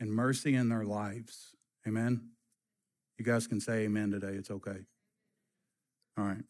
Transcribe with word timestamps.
and 0.00 0.10
mercy 0.10 0.54
in 0.54 0.68
their 0.68 0.84
lives. 0.84 1.54
Amen. 1.86 2.30
You 3.18 3.24
guys 3.24 3.46
can 3.46 3.60
say 3.60 3.84
amen 3.84 4.10
today. 4.10 4.34
It's 4.34 4.50
okay. 4.50 4.78
All 6.16 6.24
right. 6.24 6.44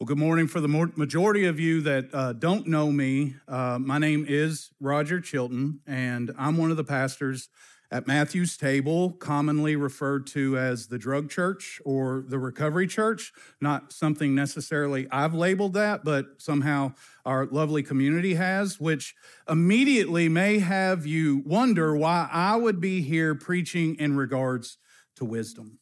Well, 0.00 0.06
good 0.06 0.16
morning. 0.16 0.46
For 0.46 0.62
the 0.62 0.92
majority 0.96 1.44
of 1.44 1.60
you 1.60 1.82
that 1.82 2.08
uh, 2.14 2.32
don't 2.32 2.66
know 2.66 2.90
me, 2.90 3.34
uh, 3.46 3.78
my 3.78 3.98
name 3.98 4.24
is 4.26 4.70
Roger 4.80 5.20
Chilton, 5.20 5.80
and 5.86 6.32
I'm 6.38 6.56
one 6.56 6.70
of 6.70 6.78
the 6.78 6.84
pastors 6.84 7.50
at 7.90 8.06
Matthew's 8.06 8.56
Table, 8.56 9.12
commonly 9.12 9.76
referred 9.76 10.26
to 10.28 10.56
as 10.56 10.86
the 10.86 10.96
drug 10.96 11.28
church 11.28 11.82
or 11.84 12.24
the 12.26 12.38
recovery 12.38 12.86
church. 12.86 13.30
Not 13.60 13.92
something 13.92 14.34
necessarily 14.34 15.06
I've 15.10 15.34
labeled 15.34 15.74
that, 15.74 16.02
but 16.02 16.28
somehow 16.38 16.94
our 17.26 17.44
lovely 17.44 17.82
community 17.82 18.36
has, 18.36 18.80
which 18.80 19.14
immediately 19.46 20.30
may 20.30 20.60
have 20.60 21.04
you 21.04 21.42
wonder 21.44 21.94
why 21.94 22.26
I 22.32 22.56
would 22.56 22.80
be 22.80 23.02
here 23.02 23.34
preaching 23.34 23.96
in 23.96 24.16
regards 24.16 24.78
to 25.16 25.26
wisdom. 25.26 25.78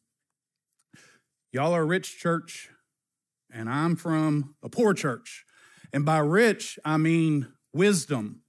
Y'all 1.53 1.72
are 1.72 1.82
a 1.82 1.86
rich 1.86 2.19
church 2.19 2.70
and 3.52 3.68
I'm 3.68 3.96
from 3.96 4.54
a 4.62 4.68
poor 4.68 4.94
church. 4.94 5.44
And 5.92 6.04
by 6.04 6.18
rich, 6.18 6.78
I 6.84 6.96
mean 6.96 7.48
wisdom. 7.72 8.42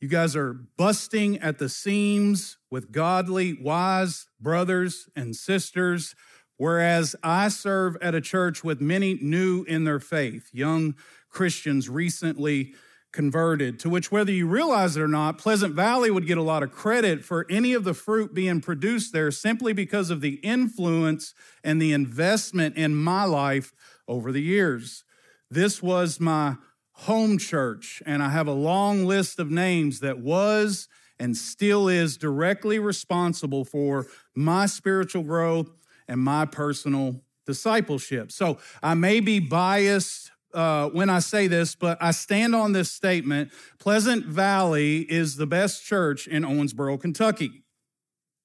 You 0.00 0.08
guys 0.08 0.36
are 0.36 0.54
busting 0.76 1.38
at 1.38 1.58
the 1.58 1.68
seams 1.68 2.58
with 2.70 2.92
godly, 2.92 3.54
wise 3.54 4.28
brothers 4.40 5.08
and 5.16 5.34
sisters, 5.34 6.14
whereas 6.56 7.16
I 7.22 7.48
serve 7.48 7.96
at 8.00 8.14
a 8.14 8.20
church 8.20 8.62
with 8.62 8.80
many 8.80 9.18
new 9.20 9.64
in 9.64 9.84
their 9.84 9.98
faith, 9.98 10.50
young 10.52 10.94
Christians 11.28 11.88
recently 11.88 12.74
converted, 13.12 13.78
to 13.80 13.88
which, 13.88 14.12
whether 14.12 14.32
you 14.32 14.46
realize 14.46 14.96
it 14.96 15.00
or 15.02 15.08
not, 15.08 15.38
Pleasant 15.38 15.74
Valley 15.74 16.10
would 16.10 16.26
get 16.26 16.38
a 16.38 16.42
lot 16.42 16.62
of 16.62 16.72
credit 16.72 17.24
for 17.24 17.46
any 17.48 17.72
of 17.72 17.84
the 17.84 17.94
fruit 17.94 18.34
being 18.34 18.60
produced 18.60 19.12
there 19.12 19.30
simply 19.30 19.72
because 19.72 20.10
of 20.10 20.20
the 20.20 20.34
influence 20.42 21.34
and 21.64 21.80
the 21.80 21.92
investment 21.92 22.76
in 22.76 22.94
my 22.94 23.24
life 23.24 23.72
over 24.06 24.30
the 24.30 24.42
years. 24.42 25.04
This 25.50 25.82
was 25.82 26.20
my 26.20 26.56
home 26.92 27.38
church, 27.38 28.02
and 28.04 28.22
I 28.22 28.28
have 28.28 28.46
a 28.46 28.52
long 28.52 29.04
list 29.04 29.38
of 29.38 29.50
names 29.50 30.00
that 30.00 30.18
was 30.18 30.88
and 31.18 31.36
still 31.36 31.88
is 31.88 32.16
directly 32.16 32.78
responsible 32.78 33.64
for 33.64 34.06
my 34.34 34.66
spiritual 34.66 35.22
growth 35.22 35.70
and 36.06 36.20
my 36.20 36.44
personal 36.44 37.22
discipleship. 37.46 38.30
So 38.30 38.58
I 38.82 38.94
may 38.94 39.20
be 39.20 39.40
biased 39.40 40.30
uh, 40.54 40.88
when 40.90 41.10
I 41.10 41.18
say 41.18 41.46
this, 41.46 41.74
but 41.74 41.98
I 42.00 42.10
stand 42.10 42.54
on 42.54 42.72
this 42.72 42.90
statement 42.90 43.52
Pleasant 43.78 44.26
Valley 44.26 45.00
is 45.00 45.36
the 45.36 45.46
best 45.46 45.84
church 45.84 46.26
in 46.26 46.42
Owensboro, 46.42 47.00
Kentucky. 47.00 47.64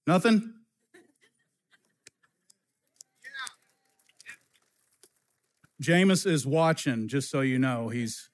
Nothing? 0.06 0.54
Jamus 5.82 6.26
is 6.26 6.46
watching, 6.46 7.08
just 7.08 7.30
so 7.30 7.42
you 7.42 7.60
know. 7.60 7.90
He's 7.90 8.30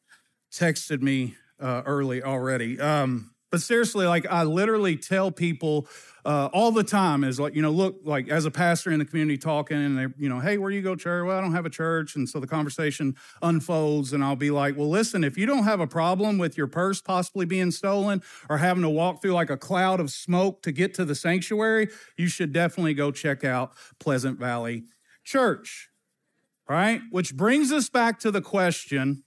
texted 0.52 1.02
me 1.02 1.36
uh, 1.60 1.82
early 1.86 2.22
already. 2.22 2.80
Um, 2.80 3.32
but 3.52 3.62
seriously, 3.62 4.06
like 4.06 4.26
I 4.30 4.44
literally 4.44 4.96
tell 4.96 5.32
people 5.32 5.88
uh, 6.26 6.50
all 6.54 6.72
the 6.72 6.84
time 6.84 7.24
is 7.24 7.40
like, 7.40 7.56
you 7.56 7.62
know, 7.62 7.72
look, 7.72 8.02
like 8.04 8.30
as 8.30 8.46
a 8.46 8.52
pastor 8.52 8.92
in 8.92 9.00
the 9.00 9.06
community 9.06 9.38
talking 9.38 9.78
and 9.78 9.98
they, 9.98 10.06
you 10.18 10.30
know, 10.30 10.40
hey, 10.40 10.58
where 10.58 10.70
do 10.70 10.76
you 10.76 10.82
go 10.82 10.96
church? 10.96 11.26
Well, 11.26 11.38
I 11.38 11.42
don't 11.42 11.54
have 11.54 11.66
a 11.66 11.70
church. 11.70 12.16
And 12.16 12.28
so 12.28 12.40
the 12.40 12.48
conversation 12.48 13.16
unfolds 13.42 14.14
and 14.14 14.24
I'll 14.24 14.36
be 14.36 14.52
like, 14.52 14.78
well, 14.78 14.90
listen, 14.90 15.24
if 15.24 15.38
you 15.38 15.46
don't 15.46 15.64
have 15.64 15.80
a 15.80 15.88
problem 15.88 16.38
with 16.38 16.58
your 16.58 16.68
purse 16.68 17.02
possibly 17.02 17.46
being 17.46 17.72
stolen 17.72 18.22
or 18.50 18.58
having 18.58 18.84
to 18.84 18.90
walk 18.90 19.22
through 19.22 19.34
like 19.34 19.50
a 19.50 19.58
cloud 19.58 20.00
of 20.00 20.12
smoke 20.12 20.62
to 20.64 20.72
get 20.72 20.94
to 20.96 21.06
the 21.06 21.16
sanctuary, 21.16 21.90
you 22.18 22.28
should 22.28 22.54
definitely 22.54 22.94
go 22.94 23.12
check 23.12 23.44
out 23.44 23.72
Pleasant 24.00 24.38
Valley 24.38 24.84
Church. 25.24 25.90
Right? 26.68 27.02
Which 27.10 27.36
brings 27.36 27.72
us 27.72 27.90
back 27.90 28.20
to 28.20 28.30
the 28.30 28.42
question 28.42 29.24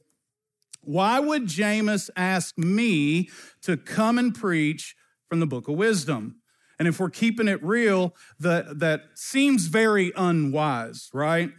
why 0.83 1.21
would 1.21 1.45
Jamus 1.45 2.11
ask 2.17 2.59
me 2.59 3.31
to 3.63 3.77
come 3.77 4.19
and 4.19 4.35
preach 4.35 4.95
from 5.29 5.41
the 5.41 5.47
book 5.47 5.69
of 5.69 5.77
wisdom? 5.77 6.37
And 6.79 6.89
if 6.89 6.99
we're 6.99 7.11
keeping 7.11 7.49
it 7.49 7.63
real, 7.63 8.15
that, 8.41 8.81
that 8.81 9.03
seems 9.15 9.67
very 9.67 10.13
unwise, 10.17 11.09
right? 11.13 11.51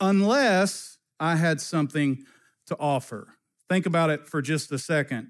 Unless 0.00 0.98
I 1.20 1.36
had 1.36 1.60
something 1.60 2.24
to 2.66 2.76
offer. 2.78 3.34
Think 3.68 3.86
about 3.86 4.10
it 4.10 4.26
for 4.26 4.40
just 4.40 4.72
a 4.72 4.78
second. 4.78 5.28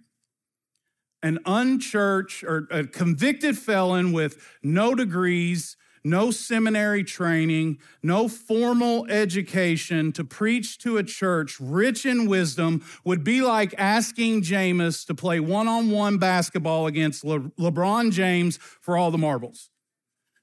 An 1.23 1.39
unchurched 1.45 2.45
or 2.45 2.67
a 2.71 2.85
convicted 2.85 3.59
felon 3.59 4.13
with 4.13 4.39
no 4.63 4.95
degrees 4.95 5.77
no 6.05 6.31
seminary 6.31 7.05
training, 7.05 7.79
no 8.03 8.29
formal 8.29 9.07
education 9.07 10.13
to 10.13 10.25
preach 10.25 10.79
to 10.79 10.97
a 10.97 11.03
church 11.03 11.59
rich 11.61 12.05
in 12.05 12.27
wisdom 12.27 12.85
would 13.05 13.25
be 13.25 13.41
like 13.43 13.75
asking 13.79 14.43
Jamus 14.43 15.07
to 15.07 15.15
play 15.15 15.41
one 15.41 15.69
on 15.69 15.91
one 15.91 16.19
basketball 16.19 16.87
against 16.87 17.25
Le- 17.25 17.51
LeBron 17.59 18.11
James 18.13 18.57
for 18.57 18.97
all 18.97 19.11
the 19.11 19.19
marbles. 19.19 19.71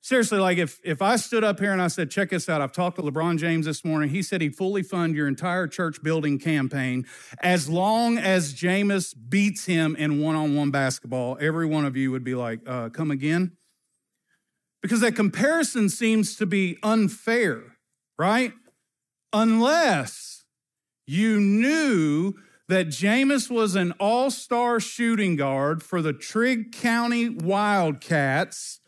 Seriously, 0.01 0.39
like 0.39 0.57
if, 0.57 0.79
if 0.83 1.01
I 1.01 1.17
stood 1.17 1.43
up 1.43 1.59
here 1.59 1.73
and 1.73 1.81
I 1.81 1.87
said, 1.87 2.09
check 2.09 2.29
this 2.29 2.47
out, 2.47 2.61
I've 2.61 2.71
talked 2.71 2.95
to 2.95 3.01
LeBron 3.03 3.37
James 3.37 3.65
this 3.65 3.83
morning. 3.83 4.09
He 4.09 4.23
said 4.23 4.39
he'd 4.39 4.55
fully 4.55 4.81
fund 4.81 5.13
your 5.13 5.27
entire 5.27 5.67
church 5.67 6.01
building 6.01 6.39
campaign 6.39 7.05
as 7.43 7.69
long 7.69 8.17
as 8.17 8.53
Jamus 8.53 9.13
beats 9.27 9.65
him 9.65 9.97
in 9.97 10.21
one 10.21 10.35
on 10.35 10.55
one 10.55 10.71
basketball. 10.71 11.37
Every 11.41 11.65
one 11.65 11.85
of 11.85 11.97
you 11.97 12.11
would 12.11 12.23
be 12.23 12.33
like, 12.33 12.61
uh, 12.65 12.89
come 12.89 13.11
again? 13.11 13.57
Because 14.81 15.01
that 15.01 15.15
comparison 15.15 15.89
seems 15.89 16.35
to 16.37 16.45
be 16.45 16.77
unfair, 16.83 17.77
right? 18.17 18.53
Unless 19.33 20.45
you 21.05 21.39
knew 21.39 22.35
that 22.69 22.87
Jamus 22.87 23.49
was 23.49 23.75
an 23.75 23.93
all 23.93 24.29
star 24.29 24.79
shooting 24.79 25.35
guard 25.35 25.83
for 25.83 26.01
the 26.01 26.13
Trigg 26.13 26.71
County 26.71 27.27
Wildcats, 27.27 28.79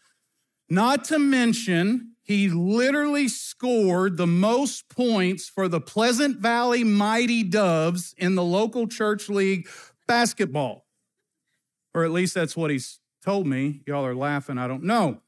not 0.70 1.04
to 1.06 1.20
mention 1.20 2.12
he 2.24 2.48
literally 2.48 3.28
scored 3.28 4.18
the 4.18 4.28
most 4.28 4.88
points 4.88 5.50
for 5.50 5.68
the 5.68 5.82
Pleasant 5.82 6.38
Valley 6.38 6.84
Mighty 6.84 7.44
Doves 7.44 8.14
in 8.18 8.36
the 8.36 8.44
local 8.44 8.88
church 8.88 9.28
league 9.28 9.68
basketball. 10.08 10.86
Or 11.94 12.06
at 12.06 12.12
least 12.12 12.36
that's 12.36 12.56
what 12.56 12.72
he's 12.72 13.00
told 13.26 13.48
me. 13.48 13.82
Y'all 13.86 14.06
are 14.06 14.16
laughing, 14.16 14.58
I 14.58 14.68
don't 14.68 14.84
know. 14.84 15.22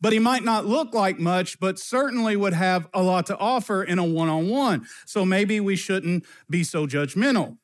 But 0.00 0.12
he 0.12 0.18
might 0.18 0.44
not 0.44 0.66
look 0.66 0.94
like 0.94 1.18
much, 1.18 1.58
but 1.58 1.78
certainly 1.78 2.36
would 2.36 2.52
have 2.52 2.88
a 2.92 3.02
lot 3.02 3.26
to 3.26 3.38
offer 3.38 3.82
in 3.82 3.98
a 3.98 4.04
one 4.04 4.28
on 4.28 4.48
one. 4.48 4.86
So 5.06 5.24
maybe 5.24 5.60
we 5.60 5.76
shouldn't 5.76 6.24
be 6.48 6.64
so 6.64 6.86
judgmental. 6.86 7.58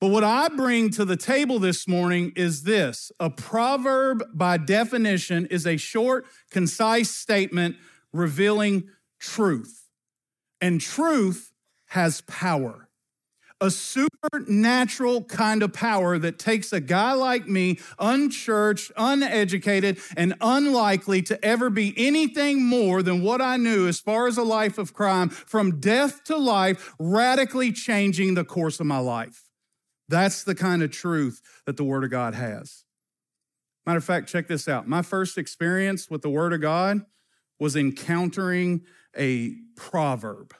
But 0.00 0.08
what 0.08 0.22
I 0.22 0.48
bring 0.48 0.90
to 0.90 1.04
the 1.04 1.16
table 1.16 1.58
this 1.58 1.88
morning 1.88 2.32
is 2.36 2.62
this 2.62 3.10
a 3.18 3.30
proverb, 3.30 4.22
by 4.32 4.56
definition, 4.56 5.46
is 5.46 5.66
a 5.66 5.76
short, 5.76 6.26
concise 6.50 7.10
statement 7.10 7.76
revealing 8.12 8.88
truth. 9.18 9.86
And 10.60 10.80
truth 10.80 11.52
has 11.88 12.20
power 12.22 12.87
a 13.60 13.70
supernatural 13.70 15.24
kind 15.24 15.62
of 15.62 15.72
power 15.72 16.18
that 16.18 16.38
takes 16.38 16.72
a 16.72 16.80
guy 16.80 17.12
like 17.12 17.48
me, 17.48 17.78
unchurched, 17.98 18.92
uneducated, 18.96 19.98
and 20.16 20.34
unlikely 20.40 21.22
to 21.22 21.44
ever 21.44 21.68
be 21.70 21.92
anything 21.96 22.64
more 22.64 23.02
than 23.02 23.22
what 23.22 23.42
I 23.42 23.56
knew 23.56 23.88
as 23.88 23.98
far 24.00 24.28
as 24.28 24.36
a 24.36 24.42
life 24.42 24.78
of 24.78 24.94
crime, 24.94 25.28
from 25.28 25.80
death 25.80 26.24
to 26.24 26.36
life, 26.36 26.94
radically 26.98 27.72
changing 27.72 28.34
the 28.34 28.44
course 28.44 28.80
of 28.80 28.86
my 28.86 28.98
life. 28.98 29.44
That's 30.08 30.44
the 30.44 30.54
kind 30.54 30.82
of 30.82 30.90
truth 30.90 31.42
that 31.66 31.76
the 31.76 31.84
Word 31.84 32.04
of 32.04 32.10
God 32.10 32.34
has. 32.34 32.84
Matter 33.84 33.98
of 33.98 34.04
fact, 34.04 34.28
check 34.28 34.48
this 34.48 34.68
out. 34.68 34.86
My 34.86 35.02
first 35.02 35.38
experience 35.38 36.10
with 36.10 36.22
the 36.22 36.30
Word 36.30 36.52
of 36.52 36.60
God 36.60 37.00
was 37.58 37.74
encountering 37.74 38.82
a 39.16 39.54
proverb. 39.76 40.54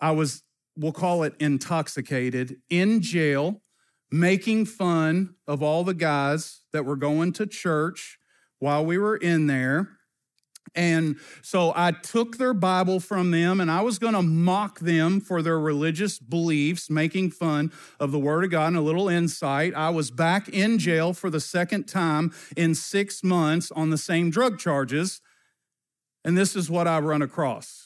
I 0.00 0.10
was, 0.10 0.42
we'll 0.76 0.92
call 0.92 1.22
it 1.22 1.34
intoxicated, 1.40 2.56
in 2.68 3.00
jail, 3.00 3.62
making 4.10 4.66
fun 4.66 5.34
of 5.46 5.62
all 5.62 5.84
the 5.84 5.94
guys 5.94 6.62
that 6.72 6.84
were 6.84 6.96
going 6.96 7.32
to 7.32 7.46
church 7.46 8.18
while 8.58 8.84
we 8.84 8.98
were 8.98 9.16
in 9.16 9.46
there. 9.46 9.88
And 10.74 11.16
so 11.42 11.72
I 11.74 11.90
took 11.90 12.36
their 12.36 12.54
Bible 12.54 13.00
from 13.00 13.32
them 13.32 13.60
and 13.60 13.70
I 13.70 13.80
was 13.80 13.98
going 13.98 14.12
to 14.14 14.22
mock 14.22 14.78
them 14.78 15.20
for 15.20 15.42
their 15.42 15.58
religious 15.58 16.18
beliefs, 16.18 16.88
making 16.88 17.32
fun 17.32 17.72
of 17.98 18.12
the 18.12 18.18
Word 18.20 18.44
of 18.44 18.50
God 18.50 18.68
and 18.68 18.76
a 18.76 18.80
little 18.80 19.08
insight. 19.08 19.74
I 19.74 19.90
was 19.90 20.12
back 20.12 20.48
in 20.48 20.78
jail 20.78 21.12
for 21.12 21.28
the 21.28 21.40
second 21.40 21.88
time 21.88 22.32
in 22.56 22.74
six 22.76 23.24
months 23.24 23.72
on 23.72 23.90
the 23.90 23.98
same 23.98 24.30
drug 24.30 24.58
charges. 24.58 25.20
And 26.24 26.38
this 26.38 26.54
is 26.54 26.70
what 26.70 26.86
I 26.86 27.00
run 27.00 27.22
across. 27.22 27.79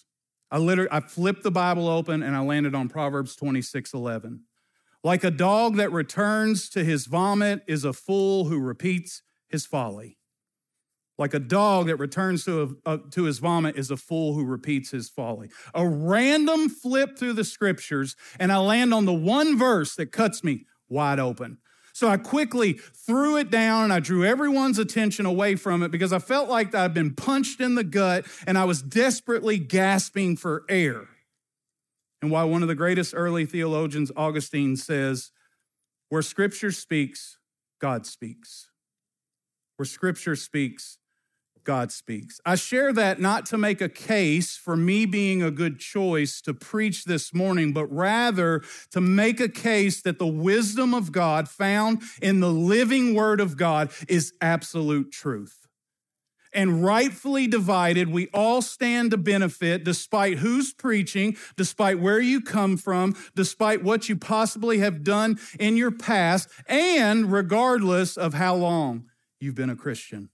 I 0.55 0.59
literally 0.59 0.91
I 0.93 1.01
flipped 1.01 1.43
the 1.43 1.51
Bible 1.51 1.89
open 1.89 2.23
and 2.23 2.37
I 2.37 2.39
landed 2.39 2.77
on 2.77 2.89
Proverbs 2.89 3.35
26 3.35 3.93
11. 3.93 4.45
Like 5.03 5.25
a 5.25 5.31
dog 5.33 5.75
that 5.79 5.91
returns 5.91 6.69
to 6.71 6.85
his 6.85 7.07
vomit 7.07 7.63
is 7.67 7.85
a 7.85 7.93
fool 7.93 8.45
who 8.45 8.61
repeats 8.61 9.23
his 9.49 9.67
folly. 9.67 10.17
Like 11.19 11.35
a 11.35 11.41
dog 11.41 11.89
that 11.89 11.97
returns 11.97 12.45
to, 12.45 12.79
a, 12.87 12.99
to 13.11 13.25
his 13.25 13.41
vomit 13.41 13.77
is 13.77 13.91
a 13.91 13.97
fool 13.97 14.35
who 14.35 14.45
repeats 14.45 14.93
his 14.93 15.11
folly. 15.11 15.51
A 15.75 15.85
random 15.89 16.69
flip 16.69 17.19
through 17.19 17.33
the 17.33 17.43
scriptures, 17.43 18.15
and 18.39 18.53
I 18.53 18.59
land 18.59 18.95
on 18.95 19.07
the 19.07 19.13
one 19.13 19.59
verse 19.59 19.97
that 19.97 20.13
cuts 20.13 20.45
me 20.45 20.67
wide 20.89 21.19
open. 21.19 21.59
So 21.95 22.09
I 22.09 22.17
quickly 22.17 22.73
threw 22.73 23.37
it 23.37 23.53
down 23.53 23.85
and 23.85 23.93
I 23.93 24.01
drew 24.01 24.25
everyone's 24.25 24.81
attention 24.81 25.27
away 25.27 25.55
from 25.55 25.85
it 25.85 25.93
because 25.93 26.13
I 26.13 26.19
felt 26.19 26.49
like 26.49 26.75
I'd 26.75 26.93
been 26.93 27.15
punched 27.15 27.61
in 27.61 27.77
the 27.77 27.85
gut 27.85 28.27
and 28.49 28.59
I 28.59 28.65
was 28.65 28.83
desperately 28.83 29.59
gasping 29.59 30.37
for 30.37 30.65
air. 30.69 31.07
And 32.21 32.33
why 32.33 32.43
one 32.43 32.63
of 32.63 32.69
the 32.69 32.75
greatest 32.75 33.15
early 33.17 33.47
theologians, 33.47 34.11
Augustine, 34.17 34.75
says, 34.75 35.31
Where 36.09 36.21
scripture 36.21 36.73
speaks, 36.73 37.39
God 37.81 38.07
speaks. 38.07 38.71
Where 39.77 39.87
scripture 39.87 40.35
speaks, 40.35 40.99
God 41.65 41.91
speaks. 41.91 42.41
I 42.45 42.55
share 42.55 42.93
that 42.93 43.21
not 43.21 43.47
to 43.47 43.59
make 43.59 43.81
a 43.81 43.89
case 43.89 44.57
for 44.57 44.77
me 44.77 45.07
being 45.07 45.43
a 45.43 45.51
good 45.51 45.79
choice 45.79 46.41
to 46.43 46.55
preach 46.55 47.05
this 47.05 47.35
morning, 47.35 47.73
but 47.73 47.87
rather 47.87 48.63
to 48.91 49.01
make 49.01 49.41
a 49.41 49.49
case 49.49 50.03
that 50.03 50.19
the 50.19 50.27
wisdom 50.27 50.95
of 50.95 51.13
God 51.13 51.49
found 51.49 52.03
in 52.23 52.41
the 52.41 52.51
living 52.51 53.15
word 53.15 53.41
of 53.41 53.57
God 53.57 53.91
is 54.09 54.33
absolute 54.41 55.11
truth. 55.11 55.67
And 56.53 56.85
rightfully 56.85 57.49
divided, 57.49 58.09
we 58.09 58.29
all 58.33 58.63
stand 58.63 59.11
to 59.11 59.17
benefit 59.17 59.83
despite 59.83 60.39
who's 60.39 60.73
preaching, 60.73 61.37
despite 61.57 61.99
where 61.99 62.21
you 62.21 62.41
come 62.41 62.77
from, 62.77 63.17
despite 63.35 63.83
what 63.83 64.09
you 64.09 64.15
possibly 64.15 64.79
have 64.79 65.03
done 65.03 65.41
in 65.59 65.77
your 65.77 65.91
past, 65.91 66.49
and 66.69 67.33
regardless 67.33 68.17
of 68.17 68.35
how 68.35 68.55
long 68.55 69.07
you've 69.41 69.57
been 69.57 69.69
a 69.69 69.75
Christian. 69.75 70.31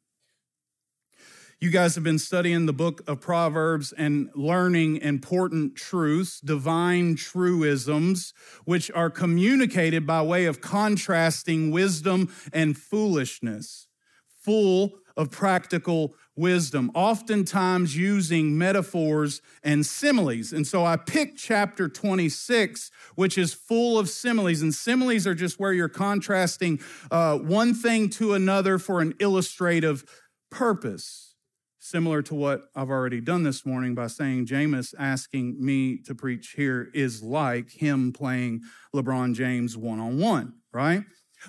You 1.62 1.68
guys 1.68 1.94
have 1.94 2.04
been 2.04 2.18
studying 2.18 2.64
the 2.64 2.72
book 2.72 3.02
of 3.06 3.20
Proverbs 3.20 3.92
and 3.92 4.30
learning 4.34 4.96
important 4.96 5.76
truths, 5.76 6.40
divine 6.40 7.16
truisms, 7.16 8.32
which 8.64 8.90
are 8.92 9.10
communicated 9.10 10.06
by 10.06 10.22
way 10.22 10.46
of 10.46 10.62
contrasting 10.62 11.70
wisdom 11.70 12.34
and 12.50 12.78
foolishness, 12.78 13.88
full 14.42 15.00
of 15.18 15.30
practical 15.30 16.14
wisdom, 16.34 16.90
oftentimes 16.94 17.94
using 17.94 18.56
metaphors 18.56 19.42
and 19.62 19.84
similes. 19.84 20.54
And 20.54 20.66
so 20.66 20.86
I 20.86 20.96
picked 20.96 21.36
chapter 21.36 21.90
26, 21.90 22.90
which 23.16 23.36
is 23.36 23.52
full 23.52 23.98
of 23.98 24.08
similes. 24.08 24.62
And 24.62 24.74
similes 24.74 25.26
are 25.26 25.34
just 25.34 25.60
where 25.60 25.74
you're 25.74 25.90
contrasting 25.90 26.80
uh, 27.10 27.36
one 27.36 27.74
thing 27.74 28.08
to 28.12 28.32
another 28.32 28.78
for 28.78 29.02
an 29.02 29.12
illustrative 29.20 30.06
purpose 30.48 31.29
similar 31.90 32.22
to 32.22 32.34
what 32.34 32.70
I've 32.74 32.90
already 32.90 33.20
done 33.20 33.42
this 33.42 33.66
morning 33.66 33.94
by 33.94 34.06
saying 34.06 34.46
Jamus 34.46 34.94
asking 34.98 35.56
me 35.64 35.98
to 36.02 36.14
preach 36.14 36.54
here 36.56 36.90
is 36.94 37.22
like 37.22 37.70
him 37.70 38.12
playing 38.12 38.62
LeBron 38.94 39.34
James 39.34 39.76
one 39.76 39.98
on 39.98 40.18
one, 40.18 40.54
right? 40.72 41.02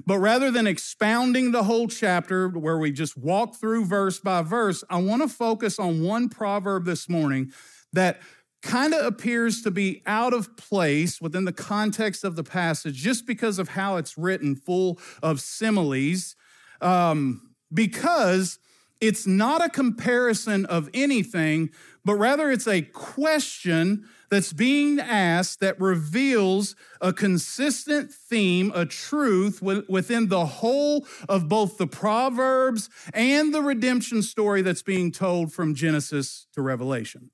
But 0.06 0.20
rather 0.20 0.50
than 0.50 0.68
expounding 0.68 1.52
the 1.52 1.64
whole 1.64 1.88
chapter 1.88 2.50
where 2.50 2.78
we 2.78 2.92
just 2.92 3.18
walk 3.18 3.56
through 3.56 3.86
verse 3.86 4.20
by 4.20 4.42
verse, 4.42 4.84
I 4.90 5.02
want 5.02 5.22
to 5.22 5.28
focus 5.28 5.78
on 5.78 6.04
one 6.04 6.30
proverb 6.30 6.86
this 6.86 7.08
morning 7.08 7.52
that 7.94 8.22
kind 8.62 8.94
of 8.94 9.06
appears 9.06 9.62
to 9.64 9.72
be 9.72 10.02
out 10.06 10.34
of 10.34 10.56
place 10.56 11.20
within 11.20 11.46
the 11.46 11.52
context 11.52 12.24
of 12.24 12.36
the 12.36 12.44
passage 12.44 12.96
just 12.96 13.28
because 13.28 13.60
of 13.60 13.70
how 13.70 13.98
it's 13.98 14.18
written, 14.18 14.56
full 14.56 15.00
of 15.22 15.42
similes. 15.42 16.36
Um, 16.80 17.54
because 17.74 18.60
it's 19.01 19.25
not 19.25 19.63
a 19.63 19.69
comparison 19.69 20.65
of 20.68 20.89
anything, 20.94 21.71
but 22.06 22.15
rather 22.15 22.51
it's 22.51 22.68
a 22.68 22.83
question 22.83 24.07
that's 24.30 24.53
being 24.53 25.00
asked 25.00 25.59
that 25.59 25.80
reveals 25.81 26.75
a 27.01 27.12
consistent 27.12 28.12
theme, 28.12 28.71
a 28.74 28.86
truth 28.86 29.61
within 29.61 30.30
the 30.30 30.45
whole 30.45 31.06
of 31.28 31.49
both 31.49 31.78
the 31.78 31.87
Proverbs 31.87 32.90
and 33.14 33.54
the 33.54 33.61
redemption 33.61 34.21
story 34.21 34.61
that's 34.61 34.83
being 34.83 35.11
told 35.11 35.52
from 35.52 35.76
Genesis 35.76 36.47
to 36.54 36.61
Revelation. 36.61 37.31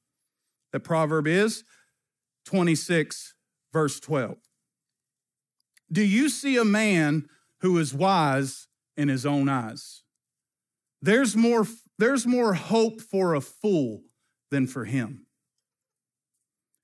The 0.71 0.79
proverb 0.79 1.27
is 1.27 1.63
26, 2.45 3.35
verse 3.71 3.99
12. 3.99 4.37
Do 5.91 6.03
you 6.03 6.29
see 6.29 6.57
a 6.57 6.65
man 6.65 7.27
who 7.61 7.77
is 7.77 7.93
wise 7.93 8.67
in 8.97 9.07
his 9.07 9.25
own 9.25 9.47
eyes? 9.49 10.03
There's 11.01 11.35
more, 11.35 11.65
there's 11.97 12.25
more 12.25 12.53
hope 12.53 13.01
for 13.01 13.35
a 13.35 13.41
fool 13.41 14.01
than 14.51 14.67
for 14.67 14.85
him. 14.85 15.25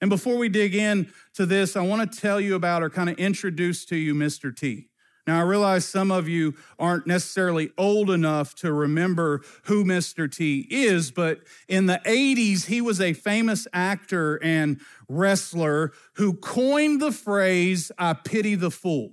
And 0.01 0.10
before 0.10 0.38
we 0.38 0.50
dig 0.50 0.75
in 0.75 1.12
to 1.36 1.46
this, 1.46 1.77
I 1.77 1.82
want 1.82 2.12
to 2.12 2.20
tell 2.20 2.41
you 2.41 2.55
about 2.55 2.84
or 2.84 2.89
kind 2.89 3.10
of 3.10 3.17
introduce 3.17 3.86
to 3.86 3.96
you 3.96 4.13
Mr. 4.13 4.55
T. 4.55 4.89
Now, 5.25 5.39
I 5.39 5.43
realize 5.43 5.86
some 5.86 6.12
of 6.12 6.27
you 6.27 6.55
aren't 6.77 7.08
necessarily 7.08 7.72
old 7.77 8.10
enough 8.10 8.55
to 8.55 8.74
remember 8.74 9.41
who 9.63 9.86
Mr. 9.86 10.29
T 10.29 10.67
is, 10.70 11.12
but 11.12 11.39
in 11.70 11.86
the 11.86 12.01
80s, 12.05 12.65
he 12.65 12.82
was 12.82 13.00
a 13.00 13.13
famous 13.13 13.65
actor 13.72 14.36
and 14.43 14.82
wrestler 15.08 15.93
who 16.15 16.34
coined 16.34 17.01
the 17.01 17.13
phrase, 17.13 17.89
I 17.98 18.12
pity 18.12 18.55
the 18.55 18.72
fool. 18.72 19.12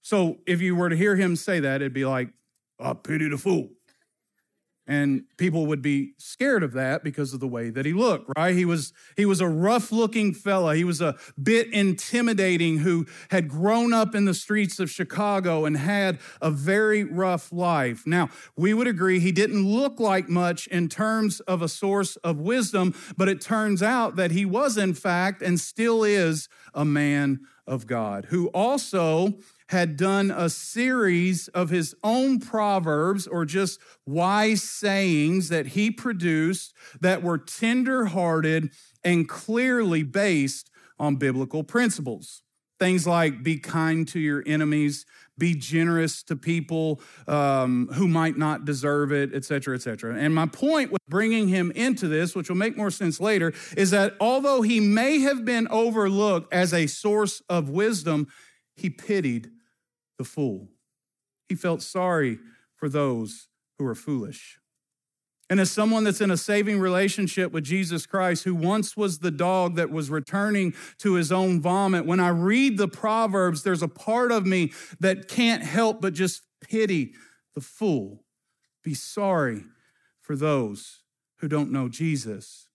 So 0.00 0.38
if 0.46 0.62
you 0.62 0.74
were 0.74 0.88
to 0.88 0.96
hear 0.96 1.16
him 1.16 1.36
say 1.36 1.60
that, 1.60 1.82
it'd 1.82 1.92
be 1.92 2.06
like, 2.06 2.30
I 2.80 2.94
pity 2.94 3.28
the 3.28 3.36
fool. 3.36 3.68
And 4.92 5.22
people 5.38 5.64
would 5.68 5.80
be 5.80 6.12
scared 6.18 6.62
of 6.62 6.74
that 6.74 7.02
because 7.02 7.32
of 7.32 7.40
the 7.40 7.48
way 7.48 7.70
that 7.70 7.86
he 7.86 7.94
looked, 7.94 8.30
right? 8.36 8.54
He 8.54 8.66
was, 8.66 8.92
he 9.16 9.24
was 9.24 9.40
a 9.40 9.48
rough 9.48 9.90
looking 9.90 10.34
fella. 10.34 10.76
He 10.76 10.84
was 10.84 11.00
a 11.00 11.16
bit 11.42 11.72
intimidating 11.72 12.76
who 12.76 13.06
had 13.30 13.48
grown 13.48 13.94
up 13.94 14.14
in 14.14 14.26
the 14.26 14.34
streets 14.34 14.78
of 14.78 14.90
Chicago 14.90 15.64
and 15.64 15.78
had 15.78 16.18
a 16.42 16.50
very 16.50 17.04
rough 17.04 17.50
life. 17.50 18.02
Now, 18.04 18.28
we 18.54 18.74
would 18.74 18.86
agree 18.86 19.18
he 19.18 19.32
didn't 19.32 19.66
look 19.66 19.98
like 19.98 20.28
much 20.28 20.66
in 20.66 20.90
terms 20.90 21.40
of 21.40 21.62
a 21.62 21.68
source 21.68 22.16
of 22.16 22.38
wisdom, 22.38 22.94
but 23.16 23.30
it 23.30 23.40
turns 23.40 23.82
out 23.82 24.16
that 24.16 24.30
he 24.30 24.44
was, 24.44 24.76
in 24.76 24.92
fact, 24.92 25.40
and 25.40 25.58
still 25.58 26.04
is 26.04 26.50
a 26.74 26.84
man 26.84 27.40
of 27.66 27.86
God 27.86 28.26
who 28.26 28.48
also 28.48 29.38
had 29.72 29.96
done 29.96 30.30
a 30.30 30.48
series 30.48 31.48
of 31.48 31.70
his 31.70 31.94
own 32.04 32.38
proverbs 32.38 33.26
or 33.26 33.44
just 33.44 33.80
wise 34.06 34.62
sayings 34.62 35.48
that 35.48 35.66
he 35.66 35.90
produced 35.90 36.72
that 37.00 37.22
were 37.22 37.38
tender-hearted 37.38 38.70
and 39.02 39.28
clearly 39.28 40.02
based 40.02 40.70
on 40.98 41.16
biblical 41.16 41.64
principles. 41.64 42.42
Things 42.78 43.06
like 43.06 43.42
be 43.42 43.58
kind 43.58 44.06
to 44.08 44.20
your 44.20 44.42
enemies, 44.44 45.06
be 45.38 45.54
generous 45.54 46.22
to 46.24 46.36
people 46.36 47.00
um, 47.26 47.88
who 47.94 48.06
might 48.06 48.36
not 48.36 48.64
deserve 48.64 49.10
it, 49.12 49.30
et 49.34 49.44
cetera, 49.44 49.74
et 49.74 49.82
cetera. 49.82 50.14
And 50.16 50.34
my 50.34 50.46
point 50.46 50.92
with 50.92 51.00
bringing 51.08 51.48
him 51.48 51.72
into 51.74 52.08
this, 52.08 52.34
which 52.34 52.48
will 52.48 52.56
make 52.56 52.76
more 52.76 52.90
sense 52.90 53.20
later, 53.20 53.52
is 53.76 53.90
that 53.92 54.16
although 54.20 54.62
he 54.62 54.80
may 54.80 55.20
have 55.20 55.44
been 55.44 55.66
overlooked 55.68 56.52
as 56.52 56.74
a 56.74 56.86
source 56.86 57.40
of 57.48 57.70
wisdom, 57.70 58.28
he 58.76 58.90
pitied 58.90 59.50
the 60.22 60.28
fool. 60.28 60.68
He 61.48 61.56
felt 61.56 61.82
sorry 61.82 62.38
for 62.76 62.88
those 62.88 63.48
who 63.76 63.86
are 63.86 63.94
foolish. 63.96 64.60
And 65.50 65.58
as 65.58 65.68
someone 65.68 66.04
that's 66.04 66.20
in 66.20 66.30
a 66.30 66.36
saving 66.36 66.78
relationship 66.78 67.50
with 67.50 67.64
Jesus 67.64 68.06
Christ, 68.06 68.44
who 68.44 68.54
once 68.54 68.96
was 68.96 69.18
the 69.18 69.32
dog 69.32 69.74
that 69.74 69.90
was 69.90 70.10
returning 70.10 70.74
to 70.98 71.14
his 71.14 71.32
own 71.32 71.60
vomit, 71.60 72.06
when 72.06 72.20
I 72.20 72.28
read 72.28 72.78
the 72.78 72.86
Proverbs, 72.86 73.64
there's 73.64 73.82
a 73.82 73.88
part 73.88 74.30
of 74.30 74.46
me 74.46 74.72
that 75.00 75.26
can't 75.26 75.64
help 75.64 76.00
but 76.00 76.14
just 76.14 76.42
pity 76.60 77.14
the 77.54 77.60
fool, 77.60 78.22
be 78.84 78.94
sorry 78.94 79.64
for 80.20 80.36
those 80.36 81.00
who 81.38 81.48
don't 81.48 81.72
know 81.72 81.88
Jesus. 81.88 82.68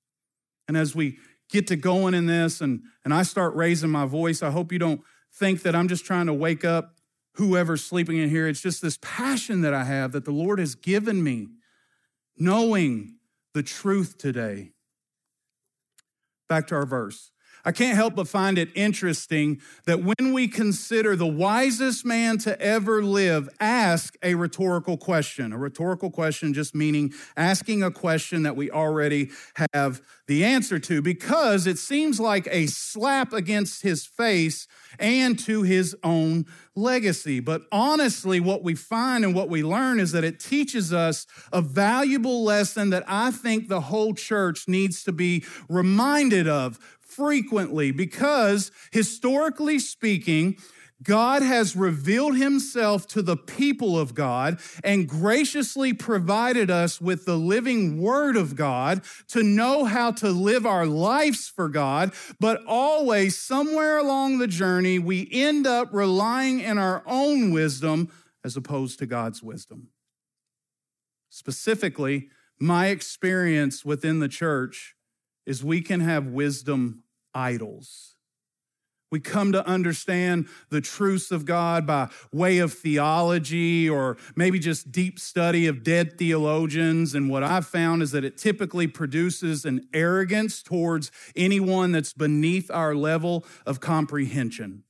And 0.67 0.75
as 0.75 0.93
we 0.93 1.17
get 1.49 1.65
to 1.67 1.77
going 1.77 2.13
in 2.13 2.25
this 2.25 2.59
and, 2.59 2.81
and 3.05 3.13
I 3.13 3.23
start 3.23 3.55
raising 3.55 3.89
my 3.89 4.05
voice, 4.05 4.43
I 4.43 4.51
hope 4.51 4.73
you 4.73 4.79
don't 4.79 5.01
think 5.33 5.63
that 5.63 5.75
I'm 5.75 5.87
just 5.87 6.03
trying 6.03 6.25
to 6.25 6.33
wake 6.33 6.65
up 6.65 6.96
whoever's 7.37 7.83
sleeping 7.83 8.17
in 8.17 8.29
here. 8.29 8.47
It's 8.47 8.61
just 8.61 8.81
this 8.81 8.97
passion 9.01 9.61
that 9.61 9.73
I 9.73 9.83
have 9.83 10.11
that 10.11 10.25
the 10.25 10.31
Lord 10.31 10.59
has 10.59 10.75
given 10.75 11.23
me 11.23 11.47
knowing 12.37 13.15
the 13.53 13.63
truth 13.63 14.17
today. 14.17 14.71
Back 16.49 16.67
to 16.67 16.75
our 16.75 16.85
verse. 16.85 17.31
I 17.65 17.71
can't 17.71 17.95
help 17.95 18.15
but 18.15 18.27
find 18.27 18.57
it 18.57 18.69
interesting 18.75 19.61
that 19.85 20.03
when 20.03 20.33
we 20.33 20.47
consider 20.47 21.15
the 21.15 21.27
wisest 21.27 22.05
man 22.05 22.37
to 22.39 22.59
ever 22.61 23.03
live, 23.03 23.49
ask 23.59 24.15
a 24.23 24.35
rhetorical 24.35 24.97
question. 24.97 25.51
A 25.51 25.57
rhetorical 25.57 26.09
question 26.09 26.53
just 26.53 26.73
meaning 26.73 27.13
asking 27.35 27.83
a 27.83 27.91
question 27.91 28.43
that 28.43 28.55
we 28.55 28.71
already 28.71 29.31
have 29.73 30.01
the 30.27 30.43
answer 30.43 30.77
to, 30.77 31.01
because 31.01 31.67
it 31.67 31.77
seems 31.77 32.19
like 32.19 32.47
a 32.51 32.67
slap 32.67 33.31
against 33.31 33.81
his 33.81 34.05
face 34.05 34.67
and 34.99 35.39
to 35.39 35.63
his 35.63 35.95
own 36.03 36.45
legacy. 36.75 37.39
But 37.39 37.63
honestly, 37.71 38.39
what 38.39 38.61
we 38.61 38.75
find 38.75 39.23
and 39.23 39.33
what 39.33 39.49
we 39.49 39.63
learn 39.63 39.99
is 39.99 40.11
that 40.11 40.25
it 40.25 40.39
teaches 40.39 40.91
us 40.91 41.25
a 41.53 41.61
valuable 41.61 42.43
lesson 42.43 42.89
that 42.89 43.05
I 43.07 43.31
think 43.31 43.69
the 43.69 43.81
whole 43.81 44.13
church 44.13 44.67
needs 44.67 45.03
to 45.03 45.13
be 45.13 45.45
reminded 45.69 46.47
of 46.47 46.77
frequently 47.17 47.91
because, 47.91 48.71
historically 48.91 49.79
speaking, 49.79 50.55
God 51.03 51.41
has 51.41 51.75
revealed 51.75 52.37
himself 52.37 53.05
to 53.07 53.21
the 53.21 53.37
people 53.37 53.99
of 53.99 54.15
God 54.15 54.59
and 54.83 55.07
graciously 55.07 55.93
provided 55.93 56.71
us 56.71 57.01
with 57.01 57.25
the 57.25 57.37
living 57.37 58.01
word 58.01 58.37
of 58.37 58.55
God 58.55 59.01
to 59.29 59.43
know 59.43 59.85
how 59.85 60.11
to 60.13 60.29
live 60.29 60.65
our 60.65 60.85
lives 60.85 61.47
for 61.47 61.69
God. 61.69 62.13
But 62.39 62.63
always, 62.65 63.37
somewhere 63.37 63.97
along 63.97 64.37
the 64.37 64.47
journey, 64.47 64.97
we 64.97 65.27
end 65.31 65.67
up 65.67 65.89
relying 65.91 66.61
in 66.61 66.77
our 66.77 67.03
own 67.05 67.51
wisdom 67.51 68.11
as 68.43 68.55
opposed 68.55 68.97
to 68.99 69.05
God's 69.05 69.43
wisdom. 69.43 69.89
Specifically, 71.29 72.29
my 72.59 72.87
experience 72.87 73.85
within 73.85 74.19
the 74.19 74.29
church 74.29 74.95
is 75.45 75.63
we 75.63 75.81
can 75.81 76.01
have 76.01 76.25
wisdom 76.25 77.03
idols. 77.37 78.15
We 79.09 79.21
come 79.21 79.53
to 79.53 79.65
understand 79.65 80.49
the 80.69 80.81
truths 80.81 81.31
of 81.31 81.45
God 81.45 81.87
by 81.87 82.09
way 82.33 82.57
of 82.57 82.73
theology 82.73 83.89
or 83.89 84.17
maybe 84.35 84.59
just 84.59 84.91
deep 84.91 85.17
study 85.17 85.65
of 85.67 85.81
dead 85.81 86.17
theologians. 86.17 87.15
And 87.15 87.29
what 87.29 87.41
I've 87.41 87.65
found 87.65 88.01
is 88.01 88.11
that 88.11 88.25
it 88.25 88.37
typically 88.37 88.85
produces 88.85 89.63
an 89.63 89.87
arrogance 89.93 90.61
towards 90.61 91.09
anyone 91.37 91.93
that's 91.93 92.11
beneath 92.11 92.69
our 92.69 92.93
level 92.93 93.45
of 93.65 93.79
comprehension. 93.79 94.83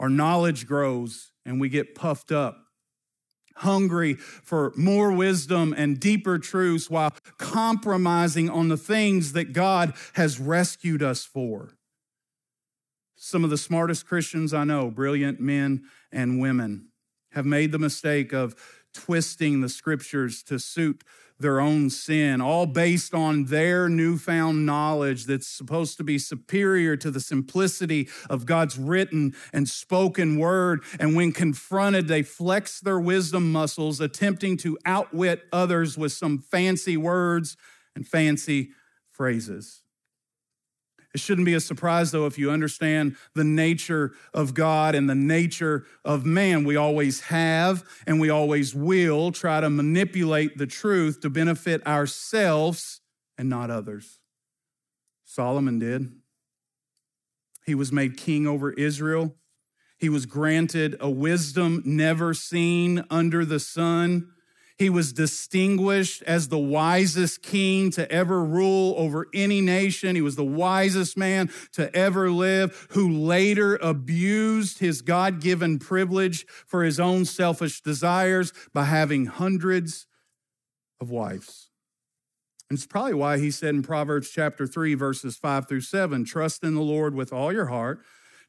Our 0.00 0.08
knowledge 0.08 0.66
grows 0.66 1.32
and 1.44 1.60
we 1.60 1.68
get 1.68 1.94
puffed 1.94 2.32
up 2.32 2.61
hungry 3.56 4.14
for 4.14 4.72
more 4.76 5.12
wisdom 5.12 5.74
and 5.76 6.00
deeper 6.00 6.38
truths 6.38 6.90
while 6.90 7.12
compromising 7.38 8.48
on 8.48 8.68
the 8.68 8.76
things 8.76 9.32
that 9.32 9.52
God 9.52 9.94
has 10.14 10.40
rescued 10.40 11.02
us 11.02 11.24
for. 11.24 11.70
Some 13.16 13.44
of 13.44 13.50
the 13.50 13.58
smartest 13.58 14.06
Christians 14.06 14.52
I 14.52 14.64
know, 14.64 14.90
brilliant 14.90 15.40
men 15.40 15.84
and 16.10 16.40
women, 16.40 16.88
have 17.32 17.46
made 17.46 17.72
the 17.72 17.78
mistake 17.78 18.32
of 18.32 18.54
twisting 18.92 19.60
the 19.60 19.68
scriptures 19.68 20.42
to 20.44 20.58
suit 20.58 21.02
their 21.42 21.60
own 21.60 21.90
sin, 21.90 22.40
all 22.40 22.66
based 22.66 23.14
on 23.14 23.44
their 23.44 23.88
newfound 23.88 24.64
knowledge 24.64 25.26
that's 25.26 25.46
supposed 25.46 25.96
to 25.98 26.04
be 26.04 26.18
superior 26.18 26.96
to 26.96 27.10
the 27.10 27.20
simplicity 27.20 28.08
of 28.30 28.46
God's 28.46 28.78
written 28.78 29.34
and 29.52 29.68
spoken 29.68 30.38
word. 30.38 30.82
And 30.98 31.14
when 31.14 31.32
confronted, 31.32 32.08
they 32.08 32.22
flex 32.22 32.80
their 32.80 33.00
wisdom 33.00 33.52
muscles, 33.52 34.00
attempting 34.00 34.56
to 34.58 34.78
outwit 34.84 35.42
others 35.52 35.98
with 35.98 36.12
some 36.12 36.38
fancy 36.38 36.96
words 36.96 37.56
and 37.94 38.06
fancy 38.06 38.70
phrases. 39.10 39.81
It 41.14 41.20
shouldn't 41.20 41.44
be 41.44 41.54
a 41.54 41.60
surprise, 41.60 42.10
though, 42.10 42.26
if 42.26 42.38
you 42.38 42.50
understand 42.50 43.16
the 43.34 43.44
nature 43.44 44.12
of 44.32 44.54
God 44.54 44.94
and 44.94 45.10
the 45.10 45.14
nature 45.14 45.84
of 46.04 46.24
man. 46.24 46.64
We 46.64 46.76
always 46.76 47.20
have 47.22 47.84
and 48.06 48.18
we 48.18 48.30
always 48.30 48.74
will 48.74 49.30
try 49.30 49.60
to 49.60 49.68
manipulate 49.68 50.56
the 50.56 50.66
truth 50.66 51.20
to 51.20 51.30
benefit 51.30 51.86
ourselves 51.86 53.00
and 53.36 53.50
not 53.50 53.70
others. 53.70 54.20
Solomon 55.24 55.78
did. 55.78 56.12
He 57.66 57.74
was 57.74 57.92
made 57.92 58.16
king 58.16 58.46
over 58.46 58.72
Israel. 58.72 59.34
He 59.98 60.08
was 60.08 60.26
granted 60.26 60.96
a 60.98 61.10
wisdom 61.10 61.82
never 61.84 62.34
seen 62.34 63.04
under 63.08 63.44
the 63.44 63.60
sun. 63.60 64.32
He 64.82 64.90
was 64.90 65.12
distinguished 65.12 66.24
as 66.24 66.48
the 66.48 66.58
wisest 66.58 67.40
king 67.40 67.92
to 67.92 68.10
ever 68.10 68.42
rule 68.42 68.96
over 68.98 69.28
any 69.32 69.60
nation. 69.60 70.16
He 70.16 70.20
was 70.20 70.34
the 70.34 70.42
wisest 70.42 71.16
man 71.16 71.52
to 71.74 71.94
ever 71.94 72.32
live, 72.32 72.88
who 72.90 73.08
later 73.08 73.76
abused 73.76 74.80
his 74.80 75.00
God 75.00 75.40
given 75.40 75.78
privilege 75.78 76.44
for 76.66 76.82
his 76.82 76.98
own 76.98 77.26
selfish 77.26 77.80
desires 77.80 78.52
by 78.74 78.86
having 78.86 79.26
hundreds 79.26 80.08
of 81.00 81.10
wives. 81.10 81.70
And 82.68 82.76
it's 82.76 82.84
probably 82.84 83.14
why 83.14 83.38
he 83.38 83.52
said 83.52 83.76
in 83.76 83.82
Proverbs 83.82 84.30
chapter 84.30 84.66
3, 84.66 84.94
verses 84.94 85.36
5 85.36 85.68
through 85.68 85.82
7 85.82 86.24
trust 86.24 86.64
in 86.64 86.74
the 86.74 86.80
Lord 86.80 87.14
with 87.14 87.32
all 87.32 87.52
your 87.52 87.66
heart 87.66 88.02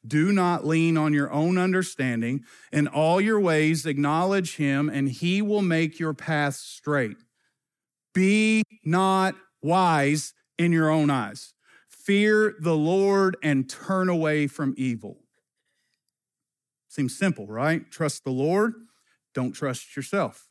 do 0.06 0.32
not 0.32 0.66
lean 0.66 0.98
on 0.98 1.14
your 1.14 1.32
own 1.32 1.58
understanding. 1.58 2.44
In 2.72 2.88
all 2.88 3.22
your 3.22 3.40
ways, 3.40 3.86
acknowledge 3.86 4.58
him, 4.58 4.90
and 4.90 5.10
he 5.10 5.42
will 5.42 5.62
make 5.62 6.00
your 6.00 6.14
path 6.14 6.56
straight. 6.56 7.18
Be 8.14 8.64
not 8.84 9.36
wise 9.62 10.34
in 10.58 10.72
your 10.72 10.90
own 10.90 11.10
eyes. 11.10 11.54
Fear 11.88 12.56
the 12.60 12.76
Lord 12.76 13.38
and 13.42 13.70
turn 13.70 14.10
away 14.10 14.48
from 14.48 14.74
evil. 14.78 15.20
Seems 16.90 17.18
simple, 17.18 17.48
right? 17.48 17.90
Trust 17.90 18.24
the 18.24 18.32
Lord, 18.32 18.76
don't 19.34 19.54
trust 19.54 19.96
yourself. 19.96 20.48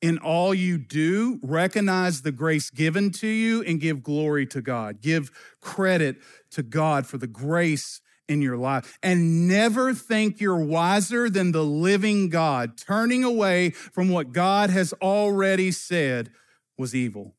In 0.00 0.18
all 0.18 0.54
you 0.54 0.78
do, 0.78 1.40
recognize 1.42 2.22
the 2.22 2.32
grace 2.32 2.70
given 2.70 3.10
to 3.12 3.26
you 3.26 3.62
and 3.62 3.80
give 3.80 4.02
glory 4.02 4.46
to 4.46 4.60
God. 4.60 5.00
Give 5.00 5.30
credit 5.60 6.16
to 6.52 6.62
God 6.62 7.06
for 7.06 7.18
the 7.18 7.26
grace 7.26 8.00
in 8.28 8.42
your 8.42 8.56
life 8.56 8.98
and 9.02 9.48
never 9.48 9.94
think 9.94 10.40
you're 10.40 10.62
wiser 10.62 11.30
than 11.30 11.52
the 11.52 11.64
living 11.64 12.28
God. 12.28 12.76
Turning 12.76 13.24
away 13.24 13.70
from 13.70 14.08
what 14.10 14.32
God 14.32 14.70
has 14.70 14.92
already 14.94 15.72
said 15.72 16.30
was 16.76 16.94
evil. 16.94 17.34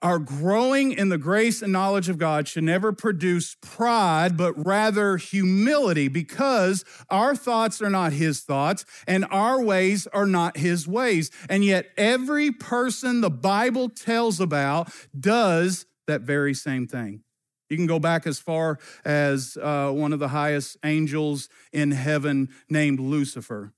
Our 0.00 0.20
growing 0.20 0.92
in 0.92 1.08
the 1.08 1.18
grace 1.18 1.60
and 1.60 1.72
knowledge 1.72 2.08
of 2.08 2.18
God 2.18 2.46
should 2.46 2.62
never 2.62 2.92
produce 2.92 3.56
pride, 3.60 4.36
but 4.36 4.54
rather 4.64 5.16
humility 5.16 6.06
because 6.06 6.84
our 7.10 7.34
thoughts 7.34 7.82
are 7.82 7.90
not 7.90 8.12
His 8.12 8.42
thoughts 8.42 8.84
and 9.08 9.26
our 9.32 9.60
ways 9.60 10.06
are 10.12 10.26
not 10.26 10.56
His 10.56 10.86
ways. 10.86 11.32
And 11.48 11.64
yet, 11.64 11.86
every 11.96 12.52
person 12.52 13.22
the 13.22 13.30
Bible 13.30 13.88
tells 13.88 14.38
about 14.38 14.88
does 15.18 15.84
that 16.06 16.20
very 16.20 16.54
same 16.54 16.86
thing. 16.86 17.24
You 17.68 17.76
can 17.76 17.86
go 17.86 17.98
back 17.98 18.26
as 18.26 18.38
far 18.38 18.78
as 19.04 19.58
uh, 19.60 19.90
one 19.90 20.12
of 20.12 20.18
the 20.18 20.28
highest 20.28 20.76
angels 20.84 21.48
in 21.72 21.90
heaven 21.90 22.48
named 22.70 22.98
Lucifer, 22.98 23.72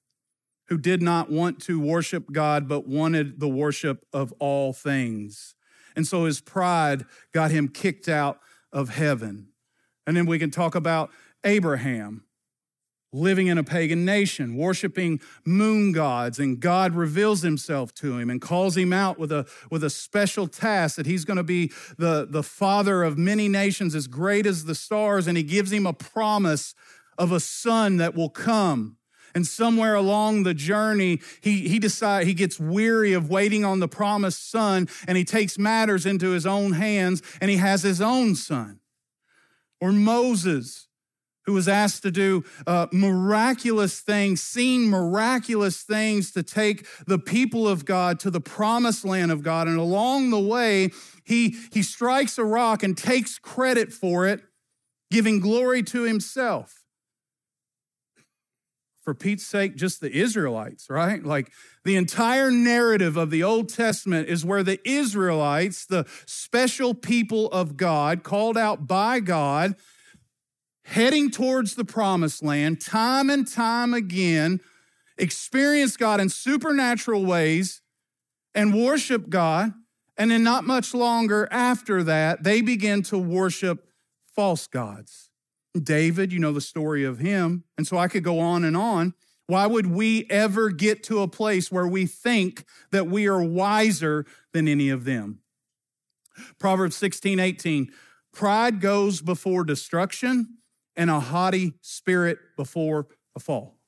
who 0.69 0.79
did 0.79 1.03
not 1.03 1.31
want 1.31 1.61
to 1.63 1.81
worship 1.81 2.31
God, 2.33 2.69
but 2.69 2.87
wanted 2.87 3.41
the 3.41 3.49
worship 3.49 4.07
of 4.13 4.33
all 4.39 4.73
things. 4.73 5.55
And 5.97 6.07
so 6.07 6.25
his 6.25 6.41
pride 6.41 7.05
got 7.33 7.51
him 7.51 7.69
kicked 7.69 8.09
out 8.09 8.39
of 8.73 8.91
heaven. 8.91 9.49
And 10.07 10.17
then 10.17 10.27
we 10.27 10.39
can 10.39 10.51
talk 10.51 10.75
about 10.75 11.11
Abraham 11.45 12.25
living 13.13 13.49
in 13.49 13.59
a 13.59 13.65
pagan 13.65 14.05
nation, 14.05 14.57
worshiping 14.57 15.21
moon 15.45 15.93
gods, 15.93 16.39
and 16.39 16.61
God 16.61 16.95
reveals 16.95 17.43
himself 17.43 17.93
to 17.95 18.19
him 18.19 18.31
and 18.31 18.41
calls 18.41 18.77
him 18.77 18.93
out 18.93 19.19
with 19.19 19.33
a, 19.33 19.47
with 19.71 19.83
a 19.83 19.91
special 19.91 20.47
task 20.47 20.97
that 20.97 21.07
he's 21.07 21.25
going 21.25 21.37
to 21.37 21.43
be 21.43 21.73
the, 21.99 22.27
the 22.29 22.43
father 22.43 23.03
of 23.03 23.19
many 23.19 23.49
nations 23.49 23.95
as 23.95 24.07
great 24.07 24.47
as 24.47 24.65
the 24.65 24.75
stars, 24.75 25.27
and 25.27 25.37
he 25.37 25.43
gives 25.43 25.73
him 25.73 25.87
a 25.87 25.93
promise 25.93 26.75
of 27.19 27.33
a 27.33 27.41
son 27.41 27.97
that 27.97 28.15
will 28.15 28.31
come. 28.31 28.97
And 29.35 29.47
somewhere 29.47 29.95
along 29.95 30.43
the 30.43 30.55
journey, 30.55 31.21
he, 31.41 31.69
he 31.69 31.79
decides 31.79 32.27
he 32.27 32.35
gets 32.35 32.59
weary 32.59 33.13
of 33.13 33.31
waiting 33.31 33.65
on 33.65 33.79
the 33.79 33.89
promised 33.89 34.51
son, 34.51 34.89
and 35.07 35.17
he 35.17 35.25
takes 35.25 35.59
matters 35.59 36.07
into 36.07 36.31
his 36.31 36.47
own 36.47 36.73
hands, 36.73 37.23
and 37.41 37.51
he 37.51 37.57
has 37.59 37.83
his 37.83 38.01
own 38.01 38.35
son. 38.35 38.81
Or 39.81 39.93
Moses, 39.93 40.89
who 41.47 41.53
was 41.53 41.69
asked 41.69 42.03
to 42.03 42.11
do 42.11 42.45
uh, 42.67 42.87
miraculous 42.93 44.01
things, 44.01 44.41
seen 44.41 44.89
miraculous 44.89 45.83
things 45.83 46.31
to 46.33 46.43
take 46.43 46.87
the 47.07 47.19
people 47.19 47.67
of 47.67 47.85
God 47.85 48.21
to 48.21 48.31
the 48.31 48.41
promised 48.41 49.05
land 49.05 49.33
of 49.33 49.43
God. 49.43 49.67
And 49.67 49.79
along 49.79 50.31
the 50.31 50.39
way, 50.41 50.91
he, 51.25 51.57
he 51.73 51.83
strikes 51.83 52.39
a 52.39 52.45
rock 52.45 52.83
and 52.83 52.97
takes 52.97 53.39
credit 53.39 53.93
for 53.93 54.27
it, 54.27 54.43
giving 55.11 55.41
glory 55.41 55.83
to 55.85 56.03
himself. 56.03 56.77
For 59.03 59.15
Pete's 59.15 59.47
sake, 59.47 59.77
just 59.77 60.03
the 60.03 60.13
Israelites, 60.13 60.89
right? 60.91 61.25
Like 61.25 61.51
the 61.85 61.97
entire 61.97 62.51
narrative 62.51 63.17
of 63.17 63.31
the 63.31 63.43
Old 63.43 63.71
Testament 63.71 64.29
is 64.29 64.45
where 64.45 64.63
the 64.63 64.79
Israelites, 64.87 65.87
the 65.87 66.05
special 66.27 66.93
people 66.93 67.47
of 67.47 67.79
God, 67.79 68.23
called 68.23 68.59
out 68.59 68.87
by 68.87 69.21
God, 69.21 69.75
heading 70.91 71.31
towards 71.31 71.77
the 71.77 71.85
promised 71.85 72.43
land, 72.43 72.81
time 72.81 73.31
and 73.31 73.47
time 73.47 73.95
again, 73.95 74.61
experience 75.17 75.97
God 75.97 76.21
in 76.21 76.29
supernatural 76.29 77.25
ways 77.25 77.81
and 78.57 78.75
worship 78.75 79.29
God. 79.29 79.73
And 80.17 80.33
then, 80.33 80.43
not 80.43 80.65
much 80.65 80.93
longer 80.93 81.49
after 81.51 82.03
that, 82.03 82.43
they 82.43 82.61
begin 82.61 83.03
to 83.05 83.17
worship 83.17 83.87
false 84.35 84.67
gods. 84.67 85.31
David, 85.81 86.33
you 86.33 86.41
know 86.41 86.53
the 86.53 86.61
story 86.61 87.05
of 87.05 87.19
him. 87.19 87.65
And 87.79 87.87
so 87.87 87.97
I 87.97 88.09
could 88.09 88.25
go 88.25 88.41
on 88.41 88.65
and 88.65 88.77
on. 88.77 89.15
Why 89.47 89.67
would 89.67 89.87
we 89.87 90.27
ever 90.29 90.71
get 90.71 91.03
to 91.05 91.23
a 91.23 91.29
place 91.29 91.71
where 91.71 91.87
we 91.87 92.07
think 92.07 92.65
that 92.91 93.07
we 93.07 93.29
are 93.29 93.43
wiser 93.43 94.27
than 94.53 94.69
any 94.69 94.91
of 94.91 95.05
them? 95.05 95.39
Proverbs 96.59 96.97
16, 96.97 97.39
18. 97.39 97.91
Pride 98.33 98.81
goes 98.81 99.23
before 99.23 99.65
destruction, 99.65 100.59
and 101.01 101.11
a 101.11 101.19
haughty 101.19 101.73
spirit 101.81 102.39
before 102.59 103.07
a 103.35 103.41
fall. 103.41 103.79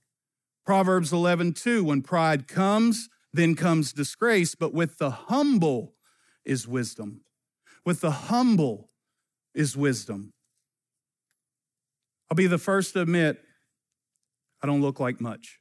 Proverbs 0.64 1.12
11, 1.12 1.52
2, 1.52 1.85
when 1.85 2.00
pride 2.00 2.49
comes, 2.49 3.11
then 3.35 3.54
comes 3.54 3.92
disgrace, 3.92 4.54
but 4.54 4.73
with 4.73 4.97
the 4.97 5.11
humble 5.11 5.92
is 6.47 6.66
wisdom. 6.66 7.21
With 7.85 8.00
the 8.00 8.12
humble 8.12 8.88
is 9.54 9.76
wisdom. 9.76 10.33
I'll 12.31 12.35
be 12.35 12.47
the 12.47 12.57
first 12.57 12.95
to 12.95 13.02
admit, 13.02 13.42
I 14.62 14.66
don't 14.66 14.81
look 14.81 14.99
like 14.99 15.21
much 15.21 15.59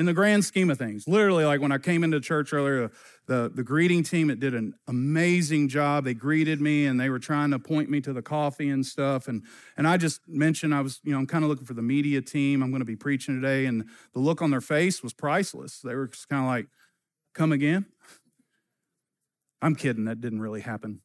in 0.00 0.06
the 0.06 0.14
grand 0.14 0.42
scheme 0.46 0.70
of 0.70 0.78
things. 0.78 1.06
Literally, 1.06 1.44
like 1.44 1.60
when 1.60 1.72
I 1.72 1.76
came 1.76 2.02
into 2.02 2.20
church 2.20 2.54
earlier, 2.54 2.90
the, 3.26 3.52
the 3.54 3.62
greeting 3.62 4.02
team, 4.02 4.30
it 4.30 4.40
did 4.40 4.54
an 4.54 4.72
amazing 4.88 5.68
job. 5.68 6.04
They 6.04 6.14
greeted 6.14 6.58
me 6.58 6.86
and 6.86 6.98
they 6.98 7.10
were 7.10 7.18
trying 7.18 7.50
to 7.50 7.58
point 7.58 7.90
me 7.90 8.00
to 8.00 8.14
the 8.14 8.22
coffee 8.22 8.70
and 8.70 8.84
stuff. 8.84 9.28
And, 9.28 9.44
and 9.76 9.86
I 9.86 9.98
just 9.98 10.22
mentioned 10.26 10.74
I 10.74 10.80
was, 10.80 11.00
you 11.04 11.12
know, 11.12 11.18
I'm 11.18 11.26
kind 11.26 11.44
of 11.44 11.50
looking 11.50 11.66
for 11.66 11.74
the 11.74 11.82
media 11.82 12.22
team. 12.22 12.62
I'm 12.62 12.70
going 12.70 12.80
to 12.80 12.86
be 12.86 12.96
preaching 12.96 13.38
today. 13.38 13.66
And 13.66 13.84
the 14.14 14.20
look 14.20 14.40
on 14.40 14.50
their 14.50 14.62
face 14.62 15.02
was 15.02 15.12
priceless. 15.12 15.80
They 15.80 15.94
were 15.94 16.08
just 16.08 16.30
kind 16.30 16.42
of 16.42 16.48
like, 16.48 16.68
come 17.34 17.52
again? 17.52 17.84
I'm 19.60 19.76
kidding. 19.76 20.06
That 20.06 20.22
didn't 20.22 20.40
really 20.40 20.62
happen. 20.62 21.02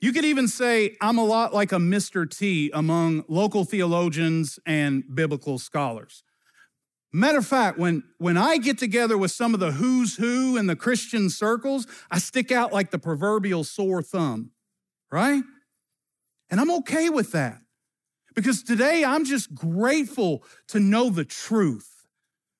You 0.00 0.12
could 0.12 0.24
even 0.24 0.48
say 0.48 0.96
I'm 1.00 1.18
a 1.18 1.24
lot 1.24 1.54
like 1.54 1.72
a 1.72 1.76
Mr. 1.76 2.28
T 2.28 2.70
among 2.74 3.24
local 3.28 3.64
theologians 3.64 4.58
and 4.66 5.04
biblical 5.14 5.58
scholars. 5.58 6.22
Matter 7.12 7.38
of 7.38 7.46
fact, 7.46 7.78
when, 7.78 8.02
when 8.18 8.36
I 8.36 8.56
get 8.56 8.76
together 8.76 9.16
with 9.16 9.30
some 9.30 9.54
of 9.54 9.60
the 9.60 9.70
who's 9.70 10.16
who 10.16 10.56
in 10.56 10.66
the 10.66 10.74
Christian 10.74 11.30
circles, 11.30 11.86
I 12.10 12.18
stick 12.18 12.50
out 12.50 12.72
like 12.72 12.90
the 12.90 12.98
proverbial 12.98 13.62
sore 13.62 14.02
thumb, 14.02 14.50
right? 15.12 15.44
And 16.50 16.60
I'm 16.60 16.72
okay 16.72 17.08
with 17.10 17.30
that 17.30 17.58
because 18.34 18.64
today 18.64 19.04
I'm 19.04 19.24
just 19.24 19.54
grateful 19.54 20.42
to 20.68 20.80
know 20.80 21.08
the 21.08 21.24
truth. 21.24 21.93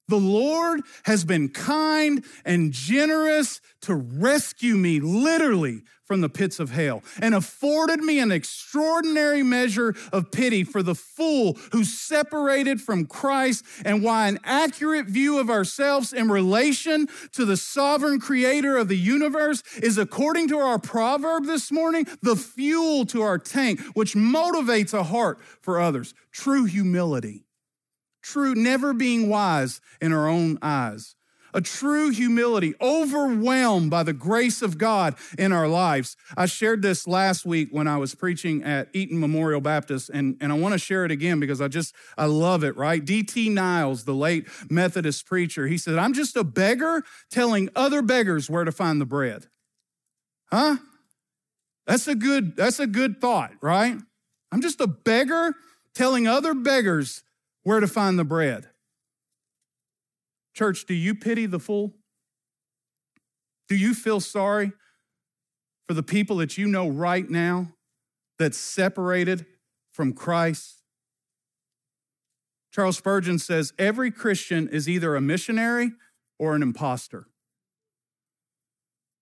The 0.09 0.17
Lord 0.17 0.83
has 1.05 1.25
been 1.25 1.49
kind 1.49 2.25
and 2.45 2.73
generous 2.73 3.61
to 3.83 3.95
rescue 3.95 4.77
me 4.77 5.01
literally 5.01 5.83
from 6.05 6.21
the 6.21 6.29
pits 6.29 6.61
of 6.61 6.71
hell 6.71 7.03
and 7.21 7.35
afforded 7.35 8.01
me 8.01 8.19
an 8.19 8.31
extraordinary 8.31 9.43
measure 9.43 9.95
of 10.13 10.31
pity 10.31 10.63
for 10.63 10.83
the 10.83 10.95
fool 10.95 11.55
who's 11.73 11.99
separated 11.99 12.81
from 12.81 13.07
Christ 13.07 13.65
and 13.85 14.03
why 14.03 14.29
an 14.29 14.39
accurate 14.45 15.07
view 15.07 15.39
of 15.39 15.49
ourselves 15.49 16.13
in 16.13 16.29
relation 16.29 17.07
to 17.33 17.47
the 17.47 17.57
sovereign 17.57 18.21
creator 18.21 18.77
of 18.77 18.89
the 18.89 18.99
universe 18.99 19.63
is, 19.83 19.97
according 19.97 20.49
to 20.49 20.59
our 20.59 20.79
proverb 20.79 21.47
this 21.47 21.73
morning, 21.73 22.07
the 22.23 22.37
fuel 22.37 23.07
to 23.07 23.23
our 23.23 23.39
tank, 23.39 23.81
which 23.95 24.15
motivates 24.15 24.93
a 24.93 25.05
heart 25.05 25.41
for 25.63 25.81
others. 25.81 26.13
True 26.31 26.65
humility. 26.65 27.45
True, 28.25 28.55
never 28.55 28.93
being 28.93 29.29
wise 29.29 29.81
in 30.01 30.13
our 30.13 30.27
own 30.27 30.59
eyes 30.63 31.15
a 31.55 31.61
true 31.61 32.11
humility, 32.11 32.75
overwhelmed 32.81 33.89
by 33.89 34.03
the 34.03 34.13
grace 34.13 34.61
of 34.61 34.77
God 34.77 35.15
in 35.39 35.53
our 35.53 35.69
lives. 35.69 36.17
I 36.37 36.47
shared 36.47 36.83
this 36.83 37.07
last 37.07 37.47
week 37.47 37.69
when 37.71 37.87
I 37.87 37.97
was 37.97 38.15
preaching 38.15 38.65
at 38.65 38.89
Eaton 38.93 39.21
Memorial 39.21 39.61
Baptist, 39.61 40.11
and, 40.11 40.37
and 40.41 40.51
I 40.51 40.57
want 40.57 40.73
to 40.73 40.79
share 40.79 41.05
it 41.05 41.13
again 41.13 41.39
because 41.39 41.61
I 41.61 41.69
just, 41.69 41.95
I 42.19 42.27
love 42.27 42.65
it, 42.65 42.77
right? 42.77 43.03
D.T. 43.03 43.49
Niles, 43.49 44.05
the 44.05 44.15
late 44.15 44.49
Methodist 44.69 45.27
preacher, 45.27 45.69
he 45.69 45.79
said, 45.79 45.97
I'm 45.97 46.13
just 46.13 46.37
a 46.37 46.45
beggar 46.45 47.05
telling 47.31 47.71
other 47.77 48.03
beggars 48.03 48.51
where 48.51 48.65
to 48.65 48.73
find 48.73 49.01
the 49.01 49.07
bread. 49.07 49.47
Huh? 50.51 50.77
That's 51.87 52.09
a 52.09 52.15
good, 52.15 52.57
that's 52.57 52.81
a 52.81 52.87
good 52.87 53.21
thought, 53.21 53.53
right? 53.63 53.97
I'm 54.51 54.61
just 54.61 54.81
a 54.81 54.87
beggar 54.89 55.55
telling 55.95 56.27
other 56.27 56.55
beggars 56.55 57.23
where 57.65 57.81
to 57.81 57.89
find 57.89 58.19
the 58.19 58.25
bread. 58.25 58.69
Church, 60.55 60.87
do 60.87 60.95
you 60.95 61.15
pity 61.15 61.47
the 61.47 61.59
fool? 61.59 61.95
Do 63.69 63.75
you 63.75 63.95
feel 63.95 64.21
sorry 64.21 64.73
for 65.89 65.95
the 65.95 66.03
people 66.03 66.37
that 66.37 66.57
you 66.57 66.69
know 66.69 66.89
right 66.89 67.29
now 67.29 67.73
that's 68.39 68.59
separated 68.59 69.47
from 69.91 70.13
Christ? 70.13 70.83
Charles 72.73 72.99
Spurgeon 72.99 73.39
says 73.39 73.73
every 73.79 74.11
Christian 74.11 74.69
is 74.69 74.89
either 74.89 75.17
a 75.17 75.21
missionary 75.21 75.93
or 76.39 76.55
an 76.55 76.63
impostor. 76.63 77.27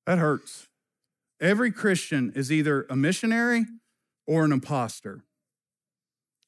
That 0.06 0.18
hurts. 0.18 0.68
Every 1.40 1.70
Christian 1.70 2.32
is 2.34 2.50
either 2.50 2.86
a 2.88 2.96
missionary 2.96 3.66
or 4.26 4.44
an 4.44 4.52
impostor. 4.52 5.24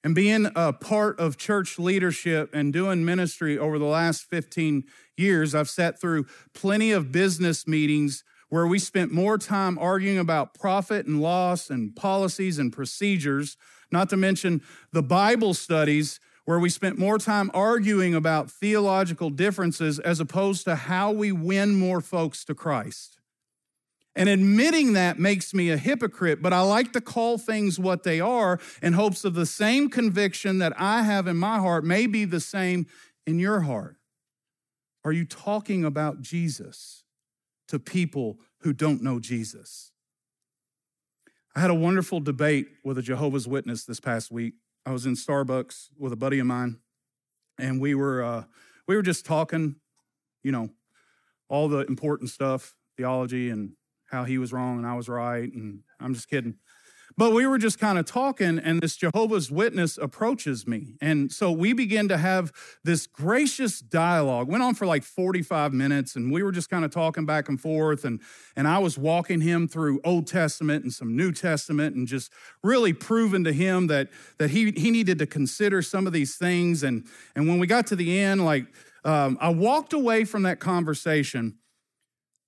And 0.05 0.15
being 0.15 0.51
a 0.55 0.75
part 0.75 1.19
of 1.19 1.39
church 1.39 1.79
leadership 1.79 2.51
and 2.53 2.75
doing 2.75 3.07
ministry 3.07 3.59
over 3.59 3.79
the 3.79 3.87
last 3.87 4.25
15 4.25 4.85
years, 5.17 5.55
I've 5.55 5.71
sat 5.71 5.99
through 5.99 6.27
plenty 6.53 6.93
of 6.93 7.11
business 7.11 7.67
meetings 7.67 8.23
where 8.51 8.67
we 8.67 8.79
spent 8.79 9.13
more 9.13 9.39
time 9.39 9.79
arguing 9.79 10.19
about 10.19 10.53
profit 10.53 11.07
and 11.07 11.23
loss 11.23 11.71
and 11.71 11.97
policies 11.97 12.59
and 12.59 12.71
procedures, 12.71 13.57
not 13.91 14.11
to 14.11 14.17
mention 14.19 14.61
the 14.93 15.03
Bible 15.03 15.55
studies 15.55 16.21
where 16.45 16.59
we 16.59 16.69
spent 16.69 16.99
more 16.99 17.17
time 17.17 17.51
arguing 17.55 18.15
about 18.15 18.51
theological 18.51 19.31
differences 19.31 19.99
as 19.99 20.21
opposed 20.21 20.65
to 20.65 20.77
how 20.77 21.11
we 21.11 21.33
win 21.33 21.75
more 21.75 22.03
folks 22.03 22.45
to 22.45 22.55
Christ. 22.55 23.19
And 24.17 24.29
admitting 24.29 24.93
that 24.93 25.19
makes 25.19 25.53
me 25.53 25.71
a 25.71 25.77
hypocrite, 25.77 26.41
but 26.41 26.53
I 26.53 26.61
like 26.61 26.93
to 26.93 27.01
call 27.01 27.37
things 27.37 27.81
what 27.81 28.05
they 28.05 28.21
are 28.21 28.61
in 28.81 28.93
hopes 28.93 29.25
of 29.25 29.35
the 29.35 29.47
same 29.47 29.91
conviction 29.91 30.59
that 30.59 30.73
I 30.79 31.03
have 31.03 31.27
in 31.27 31.37
my 31.37 31.59
heart 31.59 31.85
may 31.85 32.07
be 32.07 32.25
the 32.25 32.41
same 32.41 32.87
in 33.27 33.41
your 33.41 33.63
heart. 33.63 33.97
Are 35.05 35.13
you 35.13 35.25
talking 35.25 35.85
about 35.85 36.23
Jesus 36.23 37.03
to 37.69 37.79
people 37.79 38.39
who 38.61 38.73
don't 38.73 39.03
know 39.03 39.19
Jesus? 39.19 39.91
I 41.57 41.61
had 41.61 41.71
a 41.71 41.75
wonderful 41.75 42.21
debate 42.21 42.69
with 42.85 42.99
a 42.99 43.03
Jehovah's 43.03 43.47
Witness 43.47 43.85
this 43.85 44.01
past 44.01 44.31
week. 44.31 44.55
I 44.87 44.93
was 44.93 45.07
in 45.07 45.15
Starbucks 45.15 45.89
with 45.99 46.13
a 46.13 46.17
buddy 46.17 46.39
of 46.39 46.47
mine, 46.47 46.79
and 47.59 47.81
we 47.81 47.95
were 47.95 48.23
uh, 48.23 48.45
we 48.87 48.97
were 48.97 49.03
just 49.03 49.25
talking, 49.25 49.77
you 50.43 50.53
know, 50.53 50.71
all 51.49 51.69
the 51.69 51.87
important 51.87 52.31
stuff, 52.31 52.75
theology 52.97 53.51
and 53.51 53.73
how 54.15 54.25
he 54.25 54.39
was 54.39 54.53
wrong 54.53 54.79
and 54.79 54.87
I 54.87 54.95
was 54.95 55.09
right. 55.09 55.53
And 55.53 55.81
I'm 55.99 56.15
just 56.15 56.31
kidding. 56.31 56.55
But 57.17 57.33
we 57.33 57.47
were 57.47 57.59
just 57.59 57.79
kind 57.79 57.97
of 57.97 58.07
talking, 58.07 58.59
and 58.59 58.81
this 58.81 58.97
Jehovah's 58.97 59.49
Witness 59.49 59.99
approaches 59.99 60.67
me. 60.67 60.95
And 61.01 61.31
so 61.31 61.53
we 61.53 61.73
begin 61.73 62.09
to 62.09 62.19
have 62.19 62.51
this 62.83 63.07
gracious 63.07 63.79
dialogue. 63.79 64.49
Went 64.49 64.65
on 64.65 64.75
for 64.75 64.85
like 64.85 65.05
45 65.05 65.73
minutes, 65.73 66.17
and 66.17 66.33
we 66.33 66.43
were 66.43 66.51
just 66.51 66.71
kind 66.71 66.85
of 66.85 66.91
talking 66.91 67.25
back 67.25 67.49
and 67.49 67.61
forth. 67.61 68.05
And, 68.05 68.21
and 68.57 68.67
I 68.67 68.79
was 68.79 68.99
walking 68.99 69.43
him 69.43 69.69
through 69.69 70.01
Old 70.05 70.27
Testament 70.27 70.83
and 70.83 70.93
some 70.93 71.15
New 71.15 71.31
Testament 71.31 71.95
and 71.95 72.09
just 72.09 72.33
really 72.65 72.93
proving 72.93 73.45
to 73.45 73.53
him 73.53 73.87
that, 73.89 74.09
that 74.39 74.51
he, 74.51 74.73
he 74.73 74.91
needed 74.91 75.21
to 75.21 75.27
consider 75.27 75.83
some 75.83 76.09
of 76.09 76.13
these 76.13 76.35
things. 76.35 76.83
And, 76.83 77.07
and 77.37 77.47
when 77.47 77.61
we 77.61 77.69
got 77.69 77.87
to 77.89 77.97
the 77.97 78.19
end, 78.19 78.45
like 78.45 78.67
um, 79.05 79.39
I 79.41 79.51
walked 79.51 79.93
away 79.93 80.25
from 80.25 80.43
that 80.45 80.59
conversation 80.59 81.59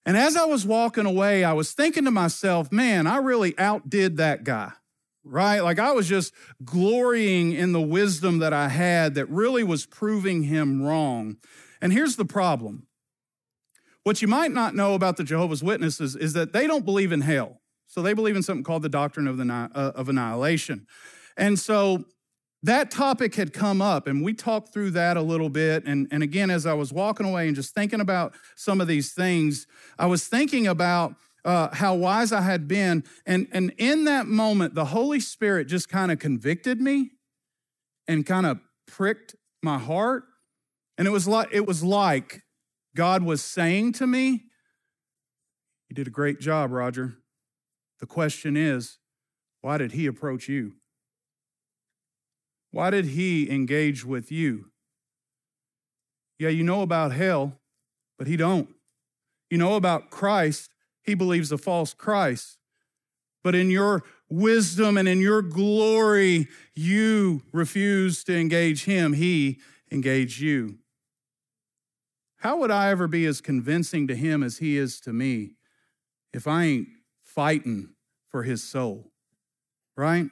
and 0.07 0.17
as 0.17 0.37
I 0.37 0.45
was 0.45 0.65
walking 0.65 1.05
away, 1.05 1.43
I 1.43 1.53
was 1.53 1.73
thinking 1.73 2.05
to 2.05 2.13
myself, 2.13 2.71
man, 2.71 3.09
I 3.09 3.17
really 3.17 3.59
outdid 3.59 4.19
that 4.19 4.45
guy, 4.45 4.71
right? 5.25 5.59
Like 5.59 5.81
I 5.81 5.91
was 5.91 6.09
just 6.09 6.33
glorying 6.65 7.53
in 7.53 7.73
the 7.73 7.81
wisdom 7.81 8.39
that 8.39 8.53
I 8.53 8.69
had 8.69 9.17
that 9.17 9.27
really 9.27 9.65
was 9.65 9.85
proving 9.85 10.45
him 10.45 10.81
wrong. 10.81 11.39
And 11.83 11.93
here's 11.93 12.15
the 12.15 12.25
problem 12.25 12.87
what 14.05 14.23
you 14.23 14.29
might 14.29 14.53
not 14.53 14.77
know 14.77 14.95
about 14.95 15.17
the 15.17 15.25
Jehovah's 15.25 15.65
Witnesses 15.65 16.15
is 16.15 16.35
that 16.35 16.53
they 16.53 16.69
don't 16.69 16.85
believe 16.85 17.11
in 17.11 17.23
hell. 17.23 17.61
So 17.89 18.03
they 18.03 18.13
believe 18.13 18.37
in 18.37 18.45
something 18.45 18.63
called 18.63 18.83
the 18.83 18.89
doctrine 18.89 19.27
of, 19.27 19.37
the, 19.37 19.53
uh, 19.53 19.93
of 19.97 20.09
annihilation. 20.09 20.87
And 21.37 21.59
so 21.59 22.05
that 22.67 22.91
topic 22.91 23.37
had 23.37 23.53
come 23.53 23.81
up 23.81 24.07
and 24.07 24.25
we 24.25 24.35
talked 24.35 24.73
through 24.73 24.91
that 24.91 25.17
a 25.17 25.23
little 25.23 25.49
bit. 25.49 25.85
And, 25.87 26.09
and 26.11 26.23
again 26.23 26.51
as 26.51 26.67
i 26.67 26.75
was 26.75 26.93
walking 26.93 27.27
away 27.27 27.47
and 27.47 27.57
just 27.57 27.75
thinking 27.75 28.01
about 28.01 28.35
some 28.57 28.81
of 28.81 28.89
these 28.89 29.13
things 29.13 29.67
i 29.99 30.07
was 30.07 30.27
thinking 30.27 30.67
about 30.67 31.15
uh, 31.45 31.73
how 31.73 31.95
wise 31.95 32.33
i 32.33 32.41
had 32.41 32.67
been. 32.67 33.05
And, 33.25 33.47
and 33.53 33.73
in 33.79 34.05
that 34.05 34.27
moment 34.27 34.75
the 34.75 34.87
holy 34.87 35.21
spirit 35.21 35.69
just 35.69 35.89
kind 35.89 36.11
of 36.11 36.19
convicted 36.19 36.81
me 36.81 37.13
and 38.09 38.27
kind 38.27 38.47
of 38.47 38.59
pricked 38.87 39.35
my 39.63 39.79
heart. 39.79 40.25
And 40.99 41.07
it 41.07 41.11
was 41.11 41.29
like 41.29 41.49
it 41.53 41.67
was 41.67 41.85
like 41.85 42.43
god 42.97 43.23
was 43.23 43.43
saying 43.43 43.93
to 43.95 44.07
me 44.07 44.45
you 45.89 45.95
did 45.95 46.09
a 46.09 46.11
great 46.11 46.41
job 46.41 46.73
roger. 46.73 47.19
The 48.01 48.07
question 48.07 48.57
is 48.57 48.99
why 49.61 49.79
did 49.79 49.93
he 49.93 50.07
approach 50.07 50.49
you 50.49 50.73
why 52.77 52.91
did 52.91 53.07
he 53.07 53.51
engage 53.51 54.05
with 54.05 54.31
you? 54.31 54.67
Yeah, 56.39 56.51
you 56.51 56.63
know 56.63 56.83
about 56.83 57.11
hell, 57.11 57.55
but 58.19 58.27
he 58.27 58.37
don't. 58.37 58.69
You 59.49 59.57
know 59.57 59.77
about 59.77 60.11
Christ, 60.11 60.69
he 61.03 61.15
believes 61.15 61.51
a 61.51 61.57
false 61.57 61.95
Christ. 61.95 62.59
But 63.43 63.55
in 63.55 63.71
your 63.71 64.03
wisdom 64.29 64.99
and 64.99 65.09
in 65.09 65.21
your 65.21 65.41
glory, 65.41 66.49
you 66.75 67.41
refuse 67.51 68.23
to 68.25 68.37
engage 68.37 68.85
him, 68.85 69.15
he 69.15 69.59
engaged 69.91 70.41
you. 70.41 70.77
How 72.41 72.59
would 72.59 72.71
I 72.71 72.91
ever 72.91 73.09
be 73.09 73.25
as 73.25 73.41
convincing 73.41 74.07
to 74.09 74.15
him 74.15 74.43
as 74.43 74.59
he 74.59 74.77
is 74.77 75.01
to 75.01 75.15
me 75.15 75.53
if 76.35 76.47
I 76.47 76.65
ain't 76.65 76.89
fighting 77.23 77.95
for 78.29 78.43
his 78.43 78.63
soul? 78.63 79.13
Right? 79.97 80.29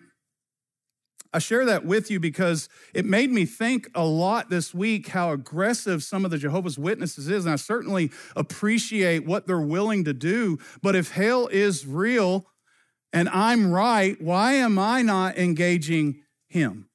I 1.35 1.40
share 1.40 1.64
that 1.64 1.85
with 1.85 2.12
you 2.12 2.20
because 2.20 2.68
it 2.94 3.05
made 3.05 3.29
me 3.29 3.44
think 3.44 3.90
a 3.92 4.05
lot 4.05 4.51
this 4.51 4.73
week 4.73 5.09
how 5.09 5.33
aggressive 5.33 6.05
some 6.05 6.25
of 6.25 6.31
the 6.31 6.38
Jehovah's 6.38 6.79
Witnesses 6.79 7.29
is. 7.29 7.44
And 7.44 7.53
I 7.53 7.57
certainly 7.57 8.12
appreciate 8.37 9.27
what 9.27 9.49
they're 9.49 9.61
willing 9.61 10.05
to 10.05 10.12
do. 10.12 10.61
But 10.81 10.94
if 10.94 11.11
hell 11.11 11.49
is 11.49 11.88
real 11.88 12.47
and 13.12 13.29
I'm 13.29 13.73
right, 13.73 14.20
why 14.23 14.53
am 14.53 14.79
I 14.79 15.03
not 15.03 15.37
engaging 15.37 16.23
him? 16.47 16.88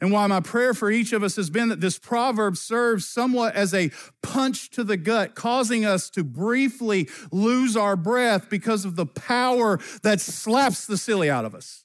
And 0.00 0.10
why 0.10 0.26
my 0.26 0.40
prayer 0.40 0.72
for 0.72 0.90
each 0.90 1.12
of 1.12 1.22
us 1.22 1.36
has 1.36 1.50
been 1.50 1.68
that 1.68 1.82
this 1.82 1.98
proverb 1.98 2.56
serves 2.56 3.06
somewhat 3.06 3.54
as 3.54 3.74
a 3.74 3.90
punch 4.22 4.70
to 4.70 4.84
the 4.84 4.96
gut, 4.96 5.34
causing 5.34 5.84
us 5.84 6.08
to 6.10 6.24
briefly 6.24 7.10
lose 7.30 7.76
our 7.76 7.96
breath 7.96 8.48
because 8.48 8.86
of 8.86 8.96
the 8.96 9.06
power 9.06 9.78
that 10.02 10.18
slaps 10.18 10.86
the 10.86 10.96
silly 10.96 11.28
out 11.28 11.44
of 11.44 11.54
us 11.54 11.81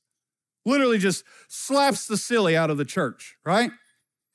literally 0.67 0.97
just 0.97 1.23
slaps 1.47 2.07
the 2.07 2.17
silly 2.17 2.55
out 2.55 2.69
of 2.69 2.77
the 2.77 2.85
church, 2.85 3.37
right? 3.45 3.71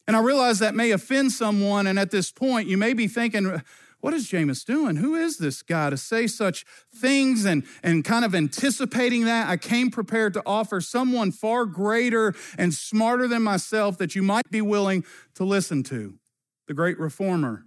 And 0.06 0.16
I 0.16 0.20
realize 0.20 0.58
that 0.58 0.74
may 0.74 0.90
offend 0.90 1.32
someone. 1.32 1.86
And 1.86 1.98
at 1.98 2.10
this 2.10 2.32
point, 2.32 2.68
you 2.68 2.76
may 2.76 2.92
be 2.92 3.06
thinking, 3.06 3.62
what 4.00 4.14
is 4.14 4.28
Jamus 4.28 4.64
doing? 4.64 4.96
Who 4.96 5.14
is 5.14 5.38
this 5.38 5.62
guy 5.62 5.90
to 5.90 5.96
say 5.96 6.26
such 6.26 6.64
things 6.92 7.44
and, 7.44 7.64
and 7.84 8.04
kind 8.04 8.24
of 8.24 8.34
anticipating 8.34 9.26
that? 9.26 9.48
I 9.48 9.56
came 9.56 9.90
prepared 9.90 10.34
to 10.34 10.42
offer 10.44 10.80
someone 10.80 11.30
far 11.30 11.66
greater 11.66 12.34
and 12.58 12.74
smarter 12.74 13.28
than 13.28 13.42
myself 13.42 13.98
that 13.98 14.16
you 14.16 14.22
might 14.22 14.50
be 14.50 14.60
willing 14.60 15.04
to 15.36 15.44
listen 15.44 15.84
to. 15.84 16.18
The 16.66 16.74
great 16.74 16.98
reformer, 16.98 17.66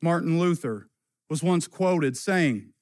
Martin 0.00 0.38
Luther, 0.38 0.88
was 1.28 1.42
once 1.42 1.66
quoted 1.66 2.16
saying, 2.16 2.73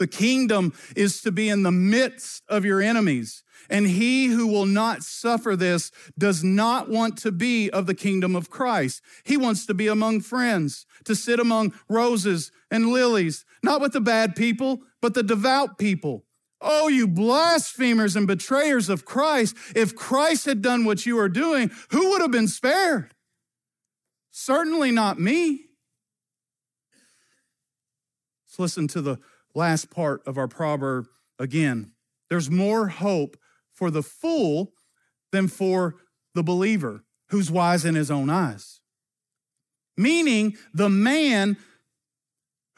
The 0.00 0.08
kingdom 0.08 0.72
is 0.96 1.22
to 1.22 1.30
be 1.30 1.48
in 1.48 1.62
the 1.62 1.70
midst 1.70 2.42
of 2.48 2.64
your 2.64 2.80
enemies 2.80 3.44
and 3.68 3.86
he 3.86 4.26
who 4.26 4.46
will 4.46 4.66
not 4.66 5.02
suffer 5.02 5.54
this 5.54 5.92
does 6.18 6.42
not 6.42 6.88
want 6.88 7.16
to 7.18 7.32
be 7.32 7.70
of 7.70 7.86
the 7.86 7.94
kingdom 7.94 8.34
of 8.34 8.50
Christ. 8.50 9.02
He 9.24 9.36
wants 9.36 9.64
to 9.66 9.74
be 9.74 9.86
among 9.86 10.20
friends, 10.20 10.86
to 11.04 11.14
sit 11.14 11.38
among 11.38 11.72
roses 11.88 12.50
and 12.70 12.92
lilies, 12.92 13.44
not 13.62 13.80
with 13.80 13.92
the 13.92 14.00
bad 14.00 14.34
people, 14.34 14.80
but 15.00 15.14
the 15.14 15.22
devout 15.22 15.78
people. 15.78 16.24
Oh, 16.60 16.88
you 16.88 17.08
blasphemers 17.08 18.16
and 18.16 18.26
betrayers 18.26 18.88
of 18.88 19.04
Christ. 19.04 19.56
If 19.74 19.94
Christ 19.94 20.44
had 20.44 20.60
done 20.60 20.84
what 20.84 21.06
you 21.06 21.18
are 21.18 21.28
doing, 21.28 21.70
who 21.90 22.10
would 22.10 22.20
have 22.20 22.30
been 22.30 22.48
spared? 22.48 23.14
Certainly 24.30 24.90
not 24.90 25.18
me. 25.18 25.66
Let's 28.46 28.58
listen 28.58 28.88
to 28.88 29.00
the 29.00 29.18
last 29.54 29.90
part 29.90 30.22
of 30.26 30.38
our 30.38 30.48
proverb 30.48 31.06
again. 31.38 31.92
There's 32.28 32.50
more 32.50 32.88
hope 32.88 33.36
for 33.72 33.90
the 33.90 34.02
fool 34.02 34.72
than 35.32 35.48
for 35.48 35.96
the 36.34 36.42
believer 36.42 37.04
who's 37.30 37.50
wise 37.50 37.84
in 37.84 37.94
his 37.94 38.10
own 38.10 38.30
eyes. 38.30 38.80
Meaning, 39.96 40.56
the 40.72 40.88
man 40.88 41.56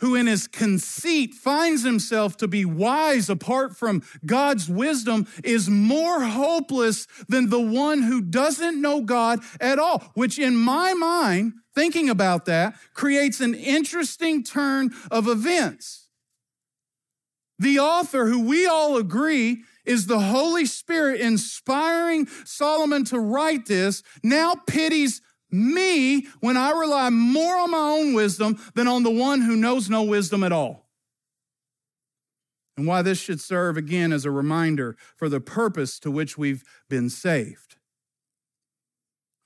who 0.03 0.17
in 0.17 0.27
his 0.27 0.49
conceit 0.49 1.33
finds 1.33 1.85
himself 1.85 2.37
to 2.37 2.49
be 2.49 2.65
wise 2.65 3.31
apart 3.31 3.77
from 3.77 4.03
God's 4.27 4.69
wisdom 4.69 5.29
is 5.45 5.71
more 5.71 6.25
hopeless 6.25 7.07
than 7.29 7.51
the 7.51 7.61
one 7.61 8.03
who 8.03 8.21
doesn't 8.21 8.81
know 8.81 9.03
God 9.03 9.39
at 9.61 9.79
all, 9.79 10.11
which 10.15 10.41
in 10.41 10.57
my 10.57 10.93
mind, 10.93 11.53
thinking 11.73 12.11
about 12.11 12.47
that, 12.47 12.75
creates 12.95 13.41
an 13.41 13.55
interesting 13.55 14.43
turn 14.43 14.91
of 15.09 15.29
events. 15.29 16.02
The 17.62 17.79
author, 17.79 18.27
who 18.27 18.40
we 18.40 18.66
all 18.66 18.96
agree 18.96 19.62
is 19.85 20.07
the 20.07 20.18
Holy 20.18 20.66
Spirit 20.66 21.20
inspiring 21.20 22.27
Solomon 22.44 23.05
to 23.05 23.20
write 23.20 23.66
this, 23.66 24.03
now 24.25 24.57
pities 24.66 25.22
me 25.48 26.27
when 26.40 26.57
I 26.57 26.72
rely 26.72 27.09
more 27.11 27.57
on 27.57 27.70
my 27.70 27.79
own 27.79 28.14
wisdom 28.14 28.61
than 28.75 28.88
on 28.88 29.05
the 29.05 29.12
one 29.12 29.42
who 29.42 29.55
knows 29.55 29.88
no 29.88 30.03
wisdom 30.03 30.42
at 30.42 30.51
all. 30.51 30.88
And 32.77 32.85
why 32.85 33.01
this 33.01 33.20
should 33.20 33.40
serve 33.40 33.77
again 33.77 34.12
as 34.12 34.25
a 34.25 34.33
reminder 34.33 34.96
for 35.14 35.29
the 35.29 35.40
purpose 35.40 36.01
to 36.01 36.11
which 36.11 36.37
we've 36.37 36.64
been 36.90 37.09
saved. 37.09 37.77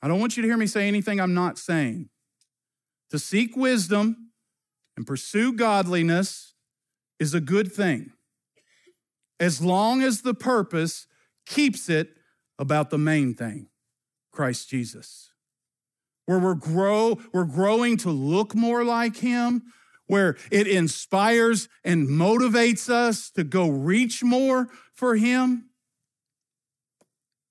I 0.01 0.09
don't 0.09 0.21
want 0.21 0.39
you 0.39 0.43
to 0.43 0.49
hear 0.49 0.57
me 0.57 0.67
say 0.67 0.89
anything 0.89 1.21
I'm 1.21 1.35
not 1.35 1.59
saying. 1.59 2.09
To 3.11 3.19
seek 3.19 3.59
wisdom 3.59 4.31
and 4.97 5.07
pursue 5.07 5.53
godliness 5.53 6.55
is 7.19 7.35
a 7.35 7.41
good 7.41 7.73
thing 7.73 8.13
as 9.39 9.61
long 9.61 10.03
as 10.03 10.23
the 10.23 10.35
purpose 10.35 11.07
keeps 11.47 11.89
it 11.89 12.11
about 12.59 12.91
the 12.91 12.99
main 12.99 13.35
thing 13.35 13.69
Christ 14.33 14.69
Jesus. 14.69 15.31
Where 16.27 16.39
we're 16.39 16.55
grow 16.55 17.19
we're 17.33 17.45
growing 17.45 17.97
to 17.99 18.11
look 18.11 18.55
more 18.55 18.85
like 18.85 19.19
him, 19.19 19.63
where 20.07 20.37
it 20.51 20.67
inspires 20.67 21.69
and 21.85 22.09
motivates 22.09 22.89
us 22.89 23.31
to 23.33 23.45
go 23.45 23.69
reach 23.69 24.25
more 24.25 24.69
for 24.93 25.17
him. 25.17 25.71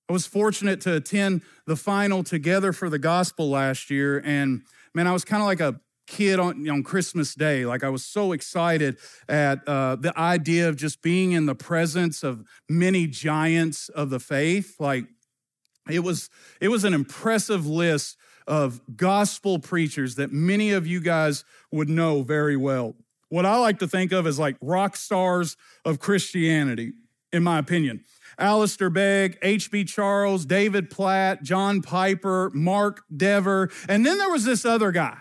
I 0.08 0.12
was 0.12 0.26
fortunate 0.26 0.80
to 0.82 0.94
attend 0.94 1.42
the 1.66 1.76
final 1.76 2.22
together 2.22 2.72
for 2.72 2.88
the 2.88 2.98
gospel 2.98 3.50
last 3.50 3.90
year 3.90 4.22
and 4.24 4.62
man 4.94 5.06
I 5.06 5.12
was 5.12 5.24
kind 5.24 5.42
of 5.42 5.46
like 5.46 5.60
a 5.60 5.80
kid 6.06 6.38
on, 6.38 6.68
on 6.68 6.82
Christmas 6.82 7.34
Day. 7.34 7.66
Like 7.66 7.84
I 7.84 7.88
was 7.88 8.04
so 8.04 8.32
excited 8.32 8.98
at 9.28 9.66
uh, 9.66 9.96
the 9.96 10.16
idea 10.18 10.68
of 10.68 10.76
just 10.76 11.02
being 11.02 11.32
in 11.32 11.46
the 11.46 11.54
presence 11.54 12.22
of 12.22 12.44
many 12.68 13.06
giants 13.06 13.88
of 13.88 14.10
the 14.10 14.20
faith. 14.20 14.76
Like 14.78 15.06
it 15.90 16.00
was, 16.00 16.30
it 16.60 16.68
was 16.68 16.84
an 16.84 16.94
impressive 16.94 17.66
list 17.66 18.16
of 18.46 18.80
gospel 18.96 19.58
preachers 19.58 20.14
that 20.16 20.32
many 20.32 20.70
of 20.72 20.86
you 20.86 21.00
guys 21.00 21.44
would 21.72 21.88
know 21.88 22.22
very 22.22 22.56
well. 22.56 22.94
What 23.28 23.44
I 23.44 23.58
like 23.58 23.80
to 23.80 23.88
think 23.88 24.12
of 24.12 24.26
as 24.26 24.38
like 24.38 24.56
rock 24.60 24.96
stars 24.96 25.56
of 25.84 25.98
Christianity, 25.98 26.92
in 27.32 27.42
my 27.42 27.58
opinion. 27.58 28.04
Alistair 28.38 28.90
Begg, 28.90 29.38
H.B. 29.42 29.84
Charles, 29.84 30.44
David 30.44 30.90
Platt, 30.90 31.42
John 31.42 31.82
Piper, 31.82 32.50
Mark 32.54 33.02
Dever, 33.14 33.70
and 33.88 34.04
then 34.04 34.18
there 34.18 34.30
was 34.30 34.44
this 34.44 34.64
other 34.64 34.92
guy. 34.92 35.16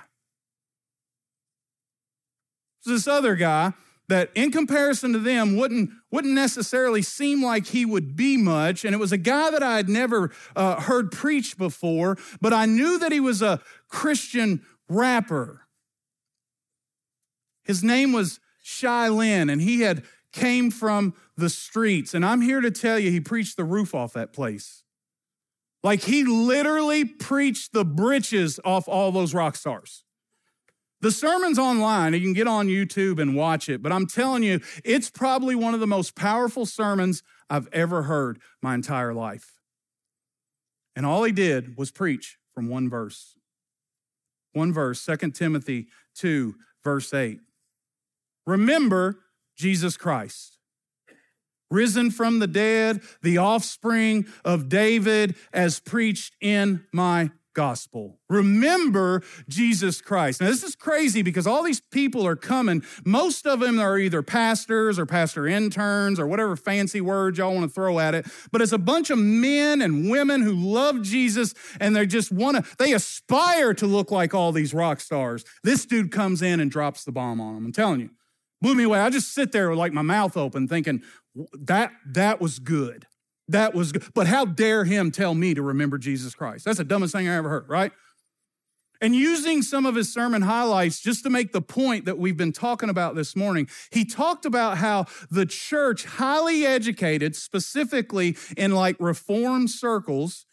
This 2.86 3.08
other 3.08 3.36
guy 3.36 3.74
that, 4.08 4.30
in 4.36 4.52
comparison 4.52 5.14
to 5.14 5.20
them, 5.20 5.58
wouldn't, 5.58 5.90
wouldn't 6.12 6.34
necessarily 6.34 7.02
seem 7.02 7.44
like 7.44 7.68
he 7.68 7.86
would 7.86 8.16
be 8.16 8.38
much. 8.38 8.86
And 8.86 8.94
it 8.94 9.00
was 9.00 9.12
a 9.12 9.18
guy 9.18 9.50
that 9.52 9.64
I 9.64 9.78
had 9.78 9.90
never 9.90 10.32
uh, 10.56 10.80
heard 10.82 11.12
preach 11.12 11.58
before, 11.58 12.18
but 12.40 12.54
I 12.54 12.66
knew 12.66 13.00
that 13.00 13.12
he 13.12 13.20
was 13.20 13.42
a 13.42 13.62
Christian 13.88 14.64
rapper. 14.88 15.62
His 17.64 17.84
name 17.84 18.14
was 18.14 18.40
Shai 18.62 19.10
Linne, 19.10 19.50
and 19.50 19.62
he 19.62 19.82
had 19.82 20.04
came 20.32 20.70
from 20.70 21.16
the 21.36 21.50
streets. 21.50 22.14
And 22.14 22.26
I'm 22.26 22.42
here 22.42 22.62
to 22.62 22.70
tell 22.70 23.00
you, 23.00 23.10
he 23.10 23.20
preached 23.20 23.58
the 23.58 23.64
roof 23.64 23.96
off 23.96 24.14
that 24.14 24.34
place. 24.34 24.84
Like 25.84 26.02
he 26.02 26.24
literally 26.24 27.06
preached 27.06 27.74
the 27.74 27.86
britches 27.86 28.60
off 28.66 28.88
all 28.88 29.12
those 29.12 29.34
rock 29.34 29.56
stars. 29.56 30.05
The 31.02 31.12
sermon's 31.12 31.60
online. 31.60 32.14
You 32.14 32.22
can 32.22 32.34
get 32.34 32.48
on 32.48 32.68
YouTube 32.68 33.20
and 33.20 33.36
watch 33.36 33.70
it. 33.70 33.82
But 33.84 33.92
I'm 33.92 34.08
telling 34.08 34.44
you, 34.44 34.62
it's 34.84 35.10
probably 35.10 35.56
one 35.56 35.74
of 35.74 35.80
the 35.80 35.88
most 35.88 36.16
powerful 36.16 36.66
sermons 36.66 37.22
I've 37.50 37.68
ever 37.72 38.04
heard 38.04 38.40
my 38.62 38.74
entire 38.74 39.14
life. 39.14 39.54
And 40.96 41.06
all 41.06 41.24
he 41.24 41.32
did 41.32 41.78
was 41.78 41.92
preach 41.92 42.38
from 42.54 42.70
one 42.70 42.90
verse. 42.90 43.36
One 44.54 44.72
verse, 44.72 45.06
2 45.06 45.32
Timothy 45.32 45.88
2, 46.16 46.56
verse 46.84 47.14
8. 47.14 47.40
Remember 48.48 49.20
Jesus 49.58 49.98
Christ, 49.98 50.58
risen 51.70 52.10
from 52.12 52.40
the 52.40 52.48
dead, 52.48 53.02
the 53.22 53.38
offspring 53.38 54.26
of 54.46 54.70
David, 54.70 55.36
as 55.52 55.80
preached 55.80 56.36
in 56.40 56.86
my 56.94 57.32
gospel. 57.56 58.20
Remember 58.30 59.24
Jesus 59.50 60.02
Christ. 60.02 60.42
Now, 60.42 60.48
this 60.48 60.62
is 60.62 60.76
crazy 60.76 61.24
because 61.24 61.48
all 61.48 61.64
these 61.64 61.80
people 61.80 62.28
are 62.28 62.36
coming. 62.36 62.84
Most 63.04 63.48
of 63.48 63.60
them 63.62 63.80
are 63.80 63.98
either 63.98 64.22
pastors 64.22 65.00
or 65.00 65.08
pastor 65.08 65.48
interns 65.48 66.20
or 66.20 66.28
whatever 66.28 66.56
fancy 66.56 67.02
words 67.02 67.40
y'all 67.40 67.56
want 67.56 67.68
to 67.68 67.74
throw 67.74 67.98
at 67.98 68.14
it. 68.14 68.28
But 68.52 68.62
it's 68.62 68.72
a 68.72 68.78
bunch 68.78 69.10
of 69.10 69.18
men 69.18 69.82
and 69.82 70.12
women 70.12 70.44
who 70.44 70.54
love 70.54 71.02
Jesus 71.02 71.56
and 71.80 71.96
they 71.96 72.06
just 72.06 72.32
want 72.32 72.58
to, 72.58 72.76
they 72.78 72.94
aspire 72.94 73.74
to 73.74 73.88
look 73.88 74.12
like 74.12 74.36
all 74.36 74.52
these 74.52 74.74
rock 74.74 75.00
stars. 75.00 75.44
This 75.64 75.86
dude 75.86 76.12
comes 76.12 76.42
in 76.42 76.60
and 76.60 76.70
drops 76.70 77.04
the 77.04 77.12
bomb 77.12 77.42
on 77.42 77.56
them. 77.56 77.66
I'm 77.66 77.72
telling 77.72 78.02
you, 78.02 78.10
blew 78.62 78.76
me 78.76 78.84
away. 78.84 79.00
I 79.00 79.10
just 79.10 79.34
sit 79.34 79.52
there 79.52 79.70
with 79.70 79.80
like 79.80 79.94
my 79.94 80.02
mouth 80.02 80.38
open 80.38 80.68
thinking, 80.68 81.02
that, 81.60 81.92
that 82.06 82.40
was 82.40 82.60
good. 82.60 83.08
That 83.48 83.74
was 83.74 83.92
good. 83.92 84.04
But 84.14 84.28
how 84.28 84.46
dare 84.46 84.86
him 84.86 85.12
tell 85.12 85.36
me 85.36 85.54
to 85.54 85.62
remember 85.62 85.98
Jesus 85.98 86.34
Christ? 86.34 86.66
That's 86.66 86.78
the 86.78 86.84
dumbest 86.84 87.14
thing 87.14 87.28
I 87.28 87.36
ever 87.36 87.50
heard, 87.50 87.70
right? 87.70 87.92
And 89.02 89.16
using 89.16 89.62
some 89.62 89.86
of 89.86 89.96
his 89.96 90.12
sermon 90.12 90.42
highlights 90.42 91.00
just 91.00 91.24
to 91.24 91.30
make 91.30 91.52
the 91.52 91.62
point 91.62 92.06
that 92.06 92.18
we've 92.18 92.38
been 92.38 92.54
talking 92.54 92.90
about 92.90 93.16
this 93.16 93.36
morning, 93.36 93.68
he 93.92 94.06
talked 94.06 94.46
about 94.46 94.78
how 94.78 95.06
the 95.30 95.46
church, 95.46 96.06
highly 96.06 96.66
educated, 96.66 97.36
specifically 97.36 98.38
in 98.56 98.72
like 98.72 98.96
reform 99.00 99.68
circles, 99.68 100.46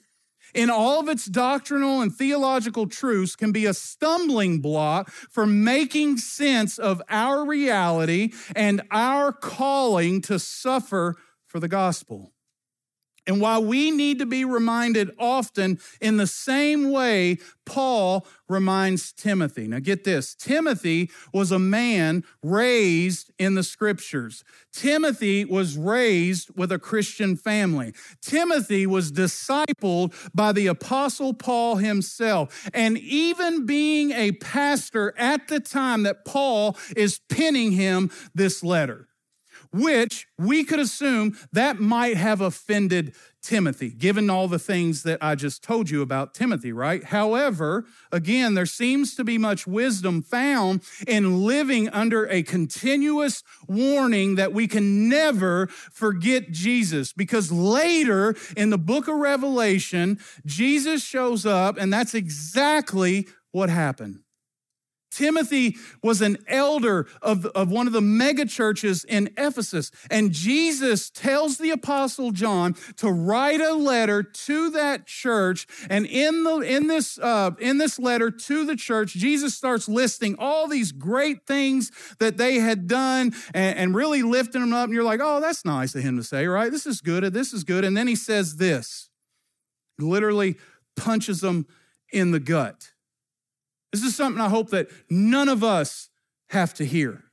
in 0.54 0.68
all 0.68 1.00
of 1.00 1.08
its 1.08 1.26
doctrinal 1.26 2.02
and 2.02 2.14
theological 2.14 2.86
truths, 2.86 3.36
can 3.36 3.52
be 3.52 3.64
a 3.64 3.72
stumbling 3.72 4.60
block 4.60 5.10
for 5.10 5.46
making 5.46 6.18
sense 6.18 6.78
of 6.78 7.00
our 7.08 7.46
reality 7.46 8.32
and 8.54 8.82
our 8.90 9.32
calling 9.32 10.20
to 10.22 10.38
suffer 10.38 11.16
for 11.46 11.58
the 11.58 11.68
gospel. 11.68 12.32
And 13.26 13.40
while 13.40 13.64
we 13.64 13.90
need 13.90 14.18
to 14.18 14.26
be 14.26 14.44
reminded 14.44 15.10
often 15.18 15.78
in 16.00 16.16
the 16.16 16.26
same 16.26 16.90
way 16.90 17.38
Paul 17.64 18.26
reminds 18.48 19.12
Timothy. 19.12 19.68
Now 19.68 19.78
get 19.78 20.04
this 20.04 20.34
Timothy 20.34 21.10
was 21.32 21.52
a 21.52 21.58
man 21.58 22.24
raised 22.42 23.30
in 23.38 23.54
the 23.54 23.62
scriptures. 23.62 24.42
Timothy 24.72 25.44
was 25.44 25.76
raised 25.76 26.50
with 26.56 26.72
a 26.72 26.78
Christian 26.78 27.36
family. 27.36 27.94
Timothy 28.20 28.86
was 28.86 29.12
discipled 29.12 30.14
by 30.34 30.52
the 30.52 30.66
apostle 30.66 31.34
Paul 31.34 31.76
himself. 31.76 32.68
And 32.74 32.98
even 32.98 33.66
being 33.66 34.10
a 34.10 34.32
pastor 34.32 35.14
at 35.16 35.48
the 35.48 35.60
time 35.60 36.02
that 36.02 36.24
Paul 36.24 36.76
is 36.96 37.20
penning 37.28 37.72
him 37.72 38.10
this 38.34 38.64
letter 38.64 39.08
which 39.72 40.26
we 40.38 40.64
could 40.64 40.78
assume 40.78 41.36
that 41.52 41.80
might 41.80 42.16
have 42.16 42.40
offended 42.40 43.14
Timothy, 43.42 43.90
given 43.90 44.30
all 44.30 44.46
the 44.46 44.58
things 44.58 45.02
that 45.02 45.18
I 45.20 45.34
just 45.34 45.64
told 45.64 45.90
you 45.90 46.00
about 46.00 46.32
Timothy, 46.32 46.72
right? 46.72 47.02
However, 47.02 47.84
again, 48.12 48.54
there 48.54 48.66
seems 48.66 49.16
to 49.16 49.24
be 49.24 49.36
much 49.36 49.66
wisdom 49.66 50.22
found 50.22 50.82
in 51.08 51.44
living 51.44 51.88
under 51.88 52.26
a 52.26 52.44
continuous 52.44 53.42
warning 53.66 54.36
that 54.36 54.52
we 54.52 54.68
can 54.68 55.08
never 55.08 55.66
forget 55.66 56.52
Jesus 56.52 57.12
because 57.12 57.50
later 57.50 58.36
in 58.56 58.70
the 58.70 58.78
book 58.78 59.08
of 59.08 59.16
Revelation, 59.16 60.20
Jesus 60.46 61.02
shows 61.02 61.44
up 61.44 61.76
and 61.78 61.92
that's 61.92 62.14
exactly 62.14 63.26
what 63.50 63.68
happened. 63.68 64.20
Timothy 65.12 65.76
was 66.02 66.22
an 66.22 66.38
elder 66.48 67.06
of, 67.20 67.46
of 67.46 67.70
one 67.70 67.86
of 67.86 67.92
the 67.92 68.00
mega 68.00 68.46
churches 68.46 69.04
in 69.04 69.30
Ephesus. 69.36 69.90
And 70.10 70.32
Jesus 70.32 71.10
tells 71.10 71.58
the 71.58 71.70
apostle 71.70 72.32
John 72.32 72.74
to 72.96 73.10
write 73.10 73.60
a 73.60 73.74
letter 73.74 74.22
to 74.22 74.70
that 74.70 75.06
church. 75.06 75.66
And 75.90 76.06
in, 76.06 76.44
the, 76.44 76.58
in, 76.60 76.86
this, 76.86 77.18
uh, 77.18 77.50
in 77.60 77.78
this 77.78 77.98
letter 77.98 78.30
to 78.30 78.64
the 78.64 78.76
church, 78.76 79.12
Jesus 79.12 79.54
starts 79.54 79.88
listing 79.88 80.36
all 80.38 80.66
these 80.66 80.92
great 80.92 81.46
things 81.46 81.92
that 82.18 82.38
they 82.38 82.56
had 82.56 82.86
done 82.86 83.34
and, 83.52 83.78
and 83.78 83.94
really 83.94 84.22
lifting 84.22 84.62
them 84.62 84.72
up. 84.72 84.86
And 84.86 84.94
you're 84.94 85.04
like, 85.04 85.20
oh, 85.22 85.40
that's 85.40 85.64
nice 85.64 85.94
of 85.94 86.02
him 86.02 86.16
to 86.16 86.24
say, 86.24 86.46
right? 86.46 86.72
This 86.72 86.86
is 86.86 87.00
good. 87.00 87.24
This 87.32 87.52
is 87.52 87.64
good. 87.64 87.84
And 87.84 87.96
then 87.96 88.08
he 88.08 88.16
says 88.16 88.56
this, 88.56 89.10
literally 89.98 90.56
punches 90.96 91.40
them 91.40 91.66
in 92.12 92.30
the 92.30 92.40
gut. 92.40 92.91
This 93.92 94.02
is 94.02 94.16
something 94.16 94.40
I 94.40 94.48
hope 94.48 94.70
that 94.70 94.88
none 95.10 95.48
of 95.48 95.62
us 95.62 96.08
have 96.48 96.72
to 96.74 96.84
hear. 96.84 97.24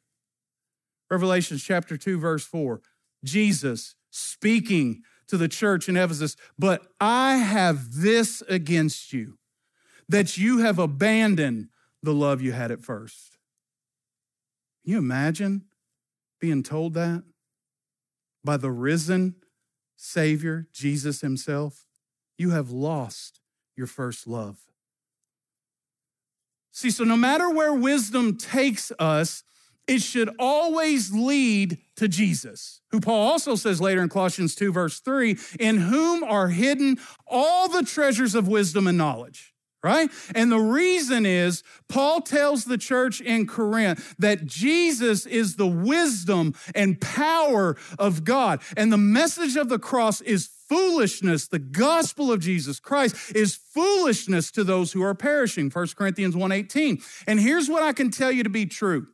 Revelation 1.09 1.57
chapter 1.57 1.97
2, 1.97 2.19
verse 2.19 2.45
4. 2.45 2.81
Jesus 3.23 3.95
speaking 4.11 5.01
to 5.27 5.37
the 5.37 5.47
church 5.47 5.87
in 5.87 5.95
Ephesus, 5.95 6.35
but 6.57 6.87
I 6.99 7.37
have 7.37 7.93
this 7.93 8.41
against 8.49 9.13
you, 9.13 9.37
that 10.07 10.37
you 10.37 10.59
have 10.59 10.79
abandoned 10.79 11.69
the 12.01 12.13
love 12.13 12.41
you 12.41 12.51
had 12.51 12.71
at 12.71 12.83
first. 12.83 13.37
Can 14.83 14.93
you 14.93 14.97
imagine 14.97 15.65
being 16.39 16.63
told 16.63 16.93
that 16.95 17.23
by 18.43 18.57
the 18.57 18.71
risen 18.71 19.35
Savior, 19.95 20.67
Jesus 20.73 21.21
Himself? 21.21 21.85
You 22.37 22.51
have 22.51 22.71
lost 22.71 23.41
your 23.75 23.87
first 23.87 24.25
love. 24.25 24.68
See, 26.71 26.91
so 26.91 27.03
no 27.03 27.17
matter 27.17 27.49
where 27.49 27.73
wisdom 27.73 28.37
takes 28.37 28.91
us, 28.99 29.43
it 29.87 30.01
should 30.03 30.29
always 30.37 31.11
lead 31.11 31.79
to 31.95 32.07
Jesus, 32.07 32.81
who 32.91 32.99
Paul 32.99 33.31
also 33.31 33.55
says 33.55 33.81
later 33.81 34.03
in 34.03 34.09
Colossians 34.09 34.53
2, 34.53 34.71
verse 34.71 34.99
3, 34.99 35.37
in 35.59 35.77
whom 35.77 36.23
are 36.23 36.49
hidden 36.49 36.97
all 37.25 37.67
the 37.67 37.83
treasures 37.83 38.35
of 38.35 38.47
wisdom 38.47 38.87
and 38.87 38.97
knowledge 38.97 39.53
right? 39.83 40.09
And 40.35 40.51
the 40.51 40.59
reason 40.59 41.25
is 41.25 41.63
Paul 41.87 42.21
tells 42.21 42.65
the 42.65 42.77
church 42.77 43.21
in 43.21 43.47
Corinth 43.47 44.15
that 44.19 44.45
Jesus 44.45 45.25
is 45.25 45.55
the 45.55 45.67
wisdom 45.67 46.53
and 46.75 46.99
power 46.99 47.77
of 47.97 48.23
God. 48.23 48.61
And 48.75 48.91
the 48.91 48.97
message 48.97 49.55
of 49.55 49.69
the 49.69 49.79
cross 49.79 50.21
is 50.21 50.49
foolishness. 50.69 51.47
The 51.47 51.59
gospel 51.59 52.31
of 52.31 52.39
Jesus 52.39 52.79
Christ 52.79 53.35
is 53.35 53.55
foolishness 53.55 54.51
to 54.51 54.63
those 54.63 54.93
who 54.93 55.03
are 55.03 55.15
perishing. 55.15 55.69
1 55.69 55.95
Corinthians 55.95 56.35
1:18. 56.35 57.01
And 57.27 57.39
here's 57.39 57.67
what 57.67 57.83
I 57.83 57.91
can 57.91 58.11
tell 58.11 58.31
you 58.31 58.43
to 58.43 58.49
be 58.49 58.65
true. 58.65 59.07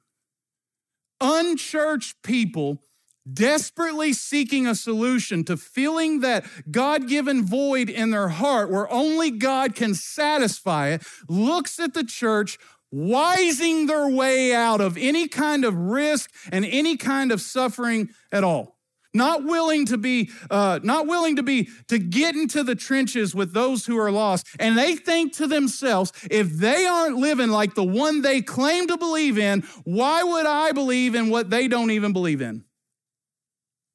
Unchurched 1.22 2.22
people 2.22 2.84
desperately 3.32 4.14
seeking 4.14 4.68
a 4.68 4.76
solution 4.76 5.44
to 5.46 5.58
feeling 5.58 6.20
that 6.20 6.46
God 6.70 7.08
given 7.08 7.44
void 7.44 7.90
in 7.90 8.12
their 8.12 8.28
heart 8.28 8.70
where 8.70 8.92
only 8.92 9.32
God 9.32 9.74
can 9.74 9.96
satisfy 9.96 10.90
it, 10.90 11.04
looks 11.28 11.80
at 11.80 11.94
the 11.94 12.04
church 12.04 12.60
wising 12.94 13.88
their 13.88 14.08
way 14.08 14.54
out 14.54 14.80
of 14.80 14.98
any 14.98 15.28
kind 15.28 15.66
of 15.66 15.76
risk 15.76 16.32
and 16.52 16.64
any 16.66 16.96
kind 16.98 17.32
of 17.32 17.42
suffering 17.42 18.10
at 18.32 18.44
all. 18.44 18.75
Not 19.16 19.46
willing 19.46 19.86
to 19.86 19.98
be, 19.98 20.30
uh, 20.52 20.82
not 20.84 21.08
willing 21.08 21.38
to 21.38 21.44
be, 21.44 21.70
to 21.88 21.98
get 21.98 22.36
into 22.36 22.64
the 22.64 22.76
trenches 22.76 23.34
with 23.34 23.54
those 23.54 23.86
who 23.86 23.98
are 23.98 24.12
lost. 24.12 24.46
And 24.60 24.78
they 24.78 24.98
think 24.98 25.34
to 25.38 25.48
themselves, 25.48 26.12
if 26.30 26.52
they 26.52 26.86
aren't 26.86 27.16
living 27.16 27.50
like 27.50 27.76
the 27.76 27.84
one 27.84 28.22
they 28.22 28.42
claim 28.42 28.88
to 28.88 28.98
believe 28.98 29.40
in, 29.40 29.62
why 29.86 30.22
would 30.22 30.46
I 30.46 30.74
believe 30.74 31.16
in 31.16 31.30
what 31.30 31.50
they 31.50 31.70
don't 31.70 31.92
even 31.92 32.12
believe 32.12 32.42
in? 32.42 32.66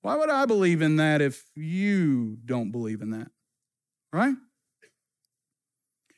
Why 0.01 0.17
would 0.17 0.31
I 0.31 0.47
believe 0.47 0.81
in 0.81 0.97
that 0.97 1.21
if 1.21 1.45
you 1.55 2.39
don't 2.47 2.71
believe 2.71 3.03
in 3.03 3.11
that? 3.11 3.29
Right? 4.15 4.35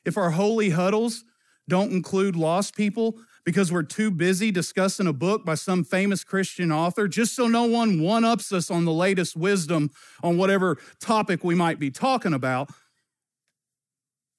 If 0.05 0.17
our 0.17 0.31
holy 0.31 0.69
huddles 0.69 1.25
don't 1.67 1.91
include 1.91 2.37
lost 2.37 2.75
people 2.75 3.17
because 3.45 3.71
we're 3.71 3.83
too 3.83 4.09
busy 4.09 4.51
discussing 4.51 5.07
a 5.07 5.13
book 5.13 5.45
by 5.45 5.55
some 5.55 5.83
famous 5.83 6.23
Christian 6.23 6.71
author, 6.71 7.07
just 7.07 7.35
so 7.35 7.47
no 7.47 7.65
one 7.65 8.01
one 8.01 8.23
ups 8.23 8.51
us 8.51 8.71
on 8.71 8.85
the 8.85 8.91
latest 8.91 9.35
wisdom 9.35 9.91
on 10.21 10.37
whatever 10.37 10.77
topic 10.99 11.43
we 11.43 11.55
might 11.55 11.79
be 11.79 11.91
talking 11.91 12.33
about. 12.33 12.69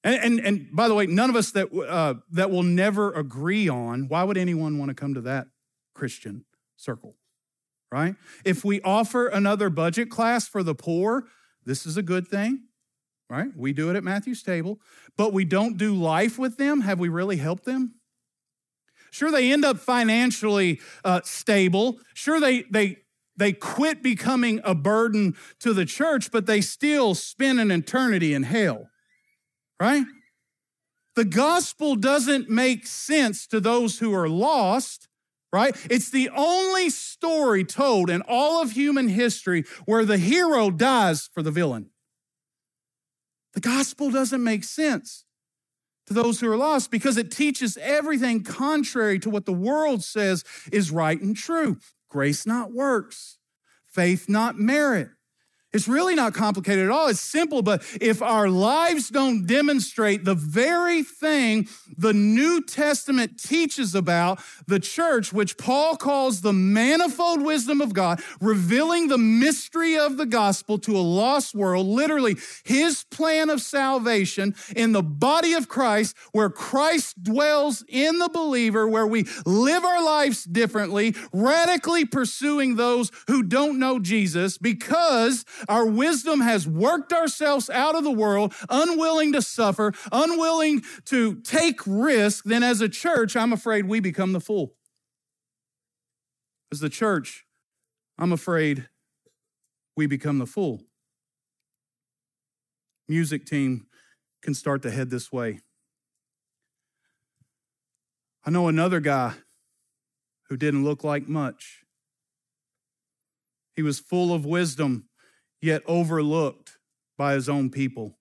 And, 0.03 0.23
and, 0.23 0.39
and 0.45 0.67
by 0.71 0.87
the 0.87 0.93
way, 0.93 1.07
none 1.07 1.29
of 1.29 1.35
us 1.35 1.51
that, 1.51 1.73
uh, 1.73 2.15
that 2.31 2.51
will 2.51 2.63
never 2.63 3.11
agree 3.13 3.67
on, 3.67 4.07
why 4.07 4.23
would 4.23 4.37
anyone 4.37 4.77
want 4.77 4.89
to 4.89 4.95
come 4.95 5.13
to 5.15 5.21
that 5.21 5.47
Christian 5.93 6.45
circle? 6.77 7.15
Right? 7.91 8.15
If 8.43 8.65
we 8.65 8.81
offer 8.81 9.27
another 9.27 9.69
budget 9.69 10.09
class 10.09 10.47
for 10.47 10.63
the 10.63 10.75
poor, 10.75 11.25
this 11.65 11.85
is 11.85 11.97
a 11.97 12.03
good 12.03 12.27
thing 12.27 12.63
right? 13.29 13.47
We 13.55 13.73
do 13.73 13.89
it 13.89 13.95
at 13.95 14.03
Matthew's 14.03 14.43
table, 14.43 14.79
but 15.17 15.33
we 15.33 15.45
don't 15.45 15.77
do 15.77 15.95
life 15.95 16.37
with 16.37 16.57
them. 16.57 16.81
Have 16.81 16.99
we 16.99 17.09
really 17.09 17.37
helped 17.37 17.65
them? 17.65 17.95
Sure, 19.15 19.31
they 19.31 19.53
end 19.53 19.63
up 19.63 19.79
financially 19.79 20.81
uh, 21.05 21.21
stable. 21.23 21.99
Sure, 22.13 22.37
they, 22.41 22.63
they, 22.63 22.97
they 23.37 23.53
quit 23.53 24.03
becoming 24.03 24.59
a 24.65 24.75
burden 24.75 25.37
to 25.61 25.73
the 25.73 25.85
church, 25.85 26.31
but 26.33 26.47
they 26.47 26.59
still 26.59 27.15
spend 27.15 27.61
an 27.61 27.71
eternity 27.71 28.33
in 28.33 28.43
hell, 28.43 28.89
right? 29.79 30.03
The 31.15 31.23
gospel 31.23 31.95
doesn't 31.95 32.49
make 32.49 32.85
sense 32.85 33.47
to 33.47 33.61
those 33.61 33.99
who 33.99 34.13
are 34.13 34.27
lost, 34.27 35.07
right? 35.53 35.73
It's 35.89 36.09
the 36.09 36.29
only 36.35 36.89
story 36.89 37.63
told 37.63 38.09
in 38.09 38.21
all 38.27 38.61
of 38.61 38.71
human 38.71 39.07
history 39.07 39.63
where 39.85 40.03
the 40.03 40.17
hero 40.17 40.69
dies 40.69 41.29
for 41.33 41.41
the 41.41 41.51
villain. 41.51 41.91
The 43.53 43.61
gospel 43.61 44.11
doesn't 44.11 44.43
make 44.43 44.65
sense 44.65 45.24
to 46.07 46.13
those 46.13 46.39
who 46.39 46.51
are 46.51 46.57
lost 46.57 46.91
because 46.91 47.17
it 47.17 47.31
teaches 47.31 47.77
everything 47.81 48.43
contrary 48.43 49.19
to 49.19 49.29
what 49.29 49.45
the 49.45 49.53
world 49.53 50.03
says 50.03 50.43
is 50.71 50.91
right 50.91 51.19
and 51.21 51.35
true. 51.35 51.77
Grace, 52.09 52.45
not 52.45 52.73
works, 52.73 53.37
faith, 53.87 54.29
not 54.29 54.57
merit. 54.57 55.09
It's 55.75 55.89
really 55.89 56.15
not 56.15 56.33
complicated 56.33 56.85
at 56.85 56.91
all. 56.91 57.07
It's 57.07 57.19
simple, 57.19 57.61
but 57.61 57.83
if 57.99 58.21
our 58.21 58.47
lives 58.47 59.09
don't 59.09 59.45
demonstrate 59.45 60.23
the 60.23 60.33
very 60.33 61.03
thing 61.03 61.67
the 61.97 62.13
New 62.13 62.63
Testament 62.63 63.37
teaches 63.37 63.93
about 63.93 64.39
the 64.67 64.79
church, 64.79 65.33
which 65.33 65.57
Paul 65.57 65.97
calls 65.97 66.39
the 66.39 66.53
manifold 66.53 67.41
wisdom 67.41 67.81
of 67.81 67.93
God, 67.93 68.21
revealing 68.39 69.09
the 69.09 69.17
mystery 69.17 69.97
of 69.97 70.15
the 70.15 70.25
gospel 70.25 70.77
to 70.79 70.95
a 70.95 70.99
lost 70.99 71.53
world, 71.53 71.85
literally 71.85 72.37
his 72.63 73.03
plan 73.03 73.49
of 73.49 73.61
salvation 73.61 74.55
in 74.77 74.93
the 74.93 75.03
body 75.03 75.53
of 75.53 75.67
Christ, 75.67 76.15
where 76.31 76.49
Christ 76.49 77.21
dwells 77.21 77.83
in 77.89 78.19
the 78.19 78.29
believer, 78.29 78.87
where 78.87 79.07
we 79.07 79.27
live 79.45 79.83
our 79.83 80.01
lives 80.01 80.45
differently, 80.45 81.15
radically 81.33 82.05
pursuing 82.05 82.77
those 82.77 83.11
who 83.27 83.43
don't 83.43 83.77
know 83.77 83.99
Jesus 83.99 84.57
because 84.57 85.43
our 85.67 85.85
wisdom 85.85 86.41
has 86.41 86.67
worked 86.67 87.13
ourselves 87.13 87.69
out 87.69 87.95
of 87.95 88.03
the 88.03 88.11
world, 88.11 88.53
unwilling 88.69 89.33
to 89.33 89.41
suffer, 89.41 89.93
unwilling 90.11 90.83
to 91.05 91.35
take 91.41 91.79
risk, 91.85 92.45
then 92.45 92.63
as 92.63 92.81
a 92.81 92.89
church, 92.89 93.35
I'm 93.35 93.53
afraid 93.53 93.85
we 93.85 93.99
become 93.99 94.33
the 94.33 94.39
fool. 94.39 94.73
As 96.71 96.79
the 96.79 96.89
church, 96.89 97.45
I'm 98.17 98.31
afraid 98.31 98.89
we 99.95 100.07
become 100.07 100.39
the 100.39 100.45
fool. 100.45 100.81
Music 103.07 103.45
team 103.45 103.87
can 104.41 104.53
start 104.53 104.81
to 104.81 104.91
head 104.91 105.09
this 105.09 105.31
way. 105.31 105.59
I 108.45 108.51
know 108.51 108.67
another 108.67 108.99
guy 108.99 109.33
who 110.49 110.57
didn't 110.57 110.83
look 110.83 111.03
like 111.03 111.27
much. 111.27 111.83
He 113.75 113.81
was 113.81 113.99
full 113.99 114.33
of 114.33 114.45
wisdom 114.45 115.09
yet 115.65 115.81
overlooked 115.87 116.77
by 117.17 117.33
his 117.33 117.49
own 117.49 117.69
people. 117.69 118.17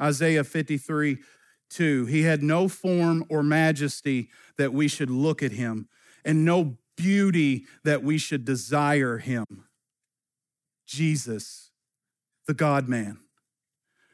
Isaiah 0.00 0.44
53 0.44 1.18
2. 1.70 2.06
He 2.06 2.22
had 2.22 2.42
no 2.42 2.68
form 2.68 3.24
or 3.28 3.42
majesty 3.42 4.30
that 4.58 4.72
we 4.72 4.86
should 4.86 5.10
look 5.10 5.42
at 5.42 5.52
him, 5.52 5.88
and 6.24 6.44
no 6.44 6.76
beauty 6.96 7.66
that 7.82 8.02
we 8.02 8.18
should 8.18 8.44
desire 8.44 9.18
him. 9.18 9.44
Jesus, 10.86 11.70
the 12.46 12.54
God 12.54 12.88
man, 12.88 13.18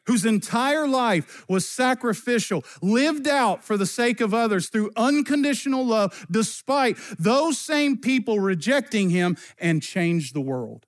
whose 0.06 0.24
entire 0.24 0.88
life 0.88 1.44
was 1.48 1.68
sacrificial, 1.68 2.64
lived 2.80 3.28
out 3.28 3.62
for 3.62 3.76
the 3.76 3.84
sake 3.84 4.20
of 4.20 4.32
others 4.32 4.70
through 4.70 4.90
unconditional 4.96 5.84
love, 5.84 6.26
despite 6.30 6.96
those 7.18 7.58
same 7.58 7.98
people 7.98 8.40
rejecting 8.40 9.10
him, 9.10 9.36
and 9.58 9.82
changed 9.82 10.34
the 10.34 10.40
world 10.40 10.86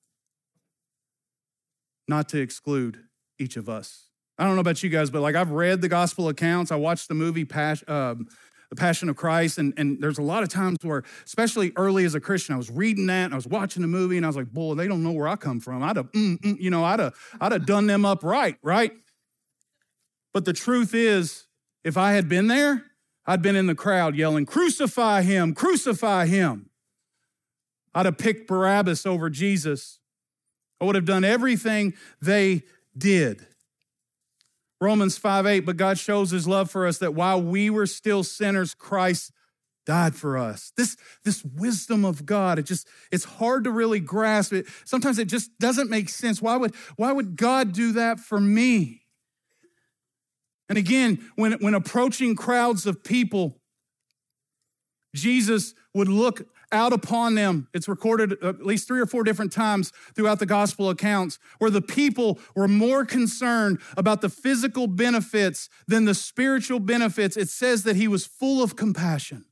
not 2.09 2.29
to 2.31 2.41
exclude 2.41 2.99
each 3.39 3.57
of 3.57 3.69
us. 3.69 4.09
I 4.39 4.45
don't 4.45 4.55
know 4.55 4.61
about 4.61 4.83
you 4.83 4.89
guys, 4.89 5.11
but 5.11 5.21
like 5.21 5.35
I've 5.35 5.51
read 5.51 5.81
the 5.81 5.89
gospel 5.89 6.29
accounts, 6.29 6.73
I 6.73 6.77
watched 6.77 7.09
the 7.09 7.15
movie 7.15 7.45
Pas- 7.45 7.85
um, 7.87 8.27
The 8.71 8.77
Passion 8.77 9.09
of 9.09 9.17
Christ, 9.17 9.59
and, 9.59 9.75
and 9.77 10.01
there's 10.03 10.19
a 10.19 10.23
lot 10.23 10.43
of 10.43 10.49
times 10.49 10.79
where, 10.83 11.05
especially 11.25 11.73
early 11.77 12.05
as 12.05 12.15
a 12.15 12.21
Christian, 12.21 12.55
I 12.55 12.59
was 12.59 12.71
reading 12.71 13.07
that 13.07 13.27
and 13.27 13.35
I 13.35 13.37
was 13.37 13.47
watching 13.47 13.83
the 13.83 13.89
movie 13.89 14.17
and 14.17 14.25
I 14.27 14.29
was 14.29 14.37
like, 14.37 14.51
boy, 14.51 14.75
they 14.75 14.89
don't 14.89 15.03
know 15.03 15.13
where 15.13 15.29
I 15.29 15.37
come 15.37 15.61
from. 15.61 15.83
I'd 15.83 15.97
have, 15.97 16.11
mm, 16.13 16.39
mm, 16.41 16.61
you 16.61 16.71
know, 16.71 16.85
I'd 16.85 17.01
have, 17.01 17.15
I'd 17.41 17.53
have 17.53 17.67
done 17.67 17.87
them 17.87 18.05
up 18.05 18.25
right, 18.25 18.57
right? 18.63 18.93
But 20.33 20.45
the 20.45 20.53
truth 20.55 20.95
is, 20.95 21.45
if 21.85 21.97
I 21.97 22.13
had 22.13 22.29
been 22.29 22.49
there, 22.49 22.85
I'd 23.27 23.43
been 23.43 23.57
in 23.57 23.67
the 23.67 23.75
crowd 23.75 24.17
yelling, 24.17 24.47
Crucify 24.47 25.23
him, 25.23 25.55
crucify 25.55 26.27
him. 26.27 26.71
I'd 27.95 28.07
have 28.07 28.19
picked 28.19 28.49
Barabbas 28.49 29.05
over 29.05 29.29
Jesus. 29.29 29.99
I 30.83 30.85
would 30.85 30.97
have 30.97 31.05
done 31.05 31.23
everything 31.23 31.95
they 32.21 32.65
did. 32.99 33.47
Romans 34.81 35.17
5 35.17 35.47
8, 35.47 35.61
but 35.61 35.77
God 35.77 35.97
shows 35.97 36.33
his 36.33 36.49
love 36.49 36.73
for 36.73 36.89
us 36.89 36.99
that 36.99 37.15
while 37.15 37.41
we 37.41 37.71
were 37.71 37.87
still 37.87 38.25
sinners, 38.25 38.75
Christ 38.75 39.31
died 39.87 40.17
for 40.17 40.37
us. 40.37 40.73
This, 40.77 40.97
this 41.25 41.45
wisdom 41.45 42.05
of 42.05 42.27
God, 42.27 42.59
it 42.59 42.65
just, 42.65 42.89
it's 43.13 43.23
hard 43.23 43.63
to 43.63 43.71
really 43.71 44.01
grasp 44.01 44.53
it. 44.53 44.67
Sometimes 44.85 45.21
it 45.21 45.29
just 45.29 45.57
doesn't 45.61 45.89
make 45.89 46.09
sense. 46.09 46.43
Why 46.43 46.57
would, 46.57 46.75
why 46.97 47.13
would 47.13 47.37
God 47.37 47.73
do 47.73 47.93
that 47.93 48.19
for 48.19 48.41
me? 48.41 49.03
And 50.69 50.77
again, 50.77 51.25
when, 51.37 51.53
when 51.61 51.75
approaching 51.75 52.35
crowds 52.35 52.87
of 52.87 53.05
people, 53.05 53.61
Jesus 55.15 55.75
would 55.95 56.09
look 56.09 56.49
out 56.73 56.93
upon 56.93 57.35
them. 57.35 57.69
It's 57.75 57.89
recorded 57.89 58.37
uh, 58.43 58.49
at 58.49 58.67
least 58.67 58.89
three 58.89 59.01
or 59.01 59.07
four 59.07 59.23
different 59.23 59.53
times 59.53 59.93
throughout 60.15 60.39
the 60.39 60.47
gospel 60.47 60.91
accounts 60.91 61.39
where 61.59 61.71
the 61.71 61.83
people 61.83 62.39
were 62.57 62.69
more 62.69 63.05
concerned 63.05 63.81
about 63.97 64.21
the 64.21 64.29
physical 64.29 64.87
benefits 64.87 65.69
than 65.87 66.05
the 66.05 66.15
spiritual 66.15 66.81
benefits. 66.81 67.37
It 67.37 67.49
says 67.49 67.85
that 67.85 67.97
he 67.97 68.09
was 68.09 68.27
full 68.27 68.63
of 68.63 68.77
compassion. 68.77 69.45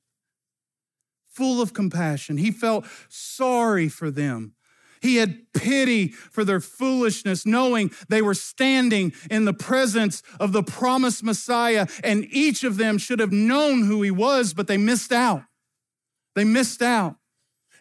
Full 1.32 1.62
of 1.62 1.74
compassion. 1.74 2.38
He 2.38 2.50
felt 2.50 2.84
sorry 3.08 3.88
for 3.88 4.10
them. 4.10 4.54
He 5.00 5.16
had 5.16 5.52
pity 5.54 6.08
for 6.08 6.44
their 6.44 6.60
foolishness, 6.60 7.46
knowing 7.46 7.90
they 8.08 8.20
were 8.20 8.34
standing 8.34 9.12
in 9.30 9.46
the 9.46 9.54
presence 9.54 10.22
of 10.38 10.52
the 10.52 10.62
promised 10.62 11.22
Messiah, 11.22 11.86
and 12.04 12.26
each 12.30 12.64
of 12.64 12.76
them 12.76 12.98
should 12.98 13.18
have 13.18 13.32
known 13.32 13.84
who 13.84 14.02
he 14.02 14.10
was, 14.10 14.52
but 14.52 14.66
they 14.66 14.76
missed 14.76 15.12
out. 15.12 15.44
They 16.34 16.44
missed 16.44 16.82
out. 16.82 17.16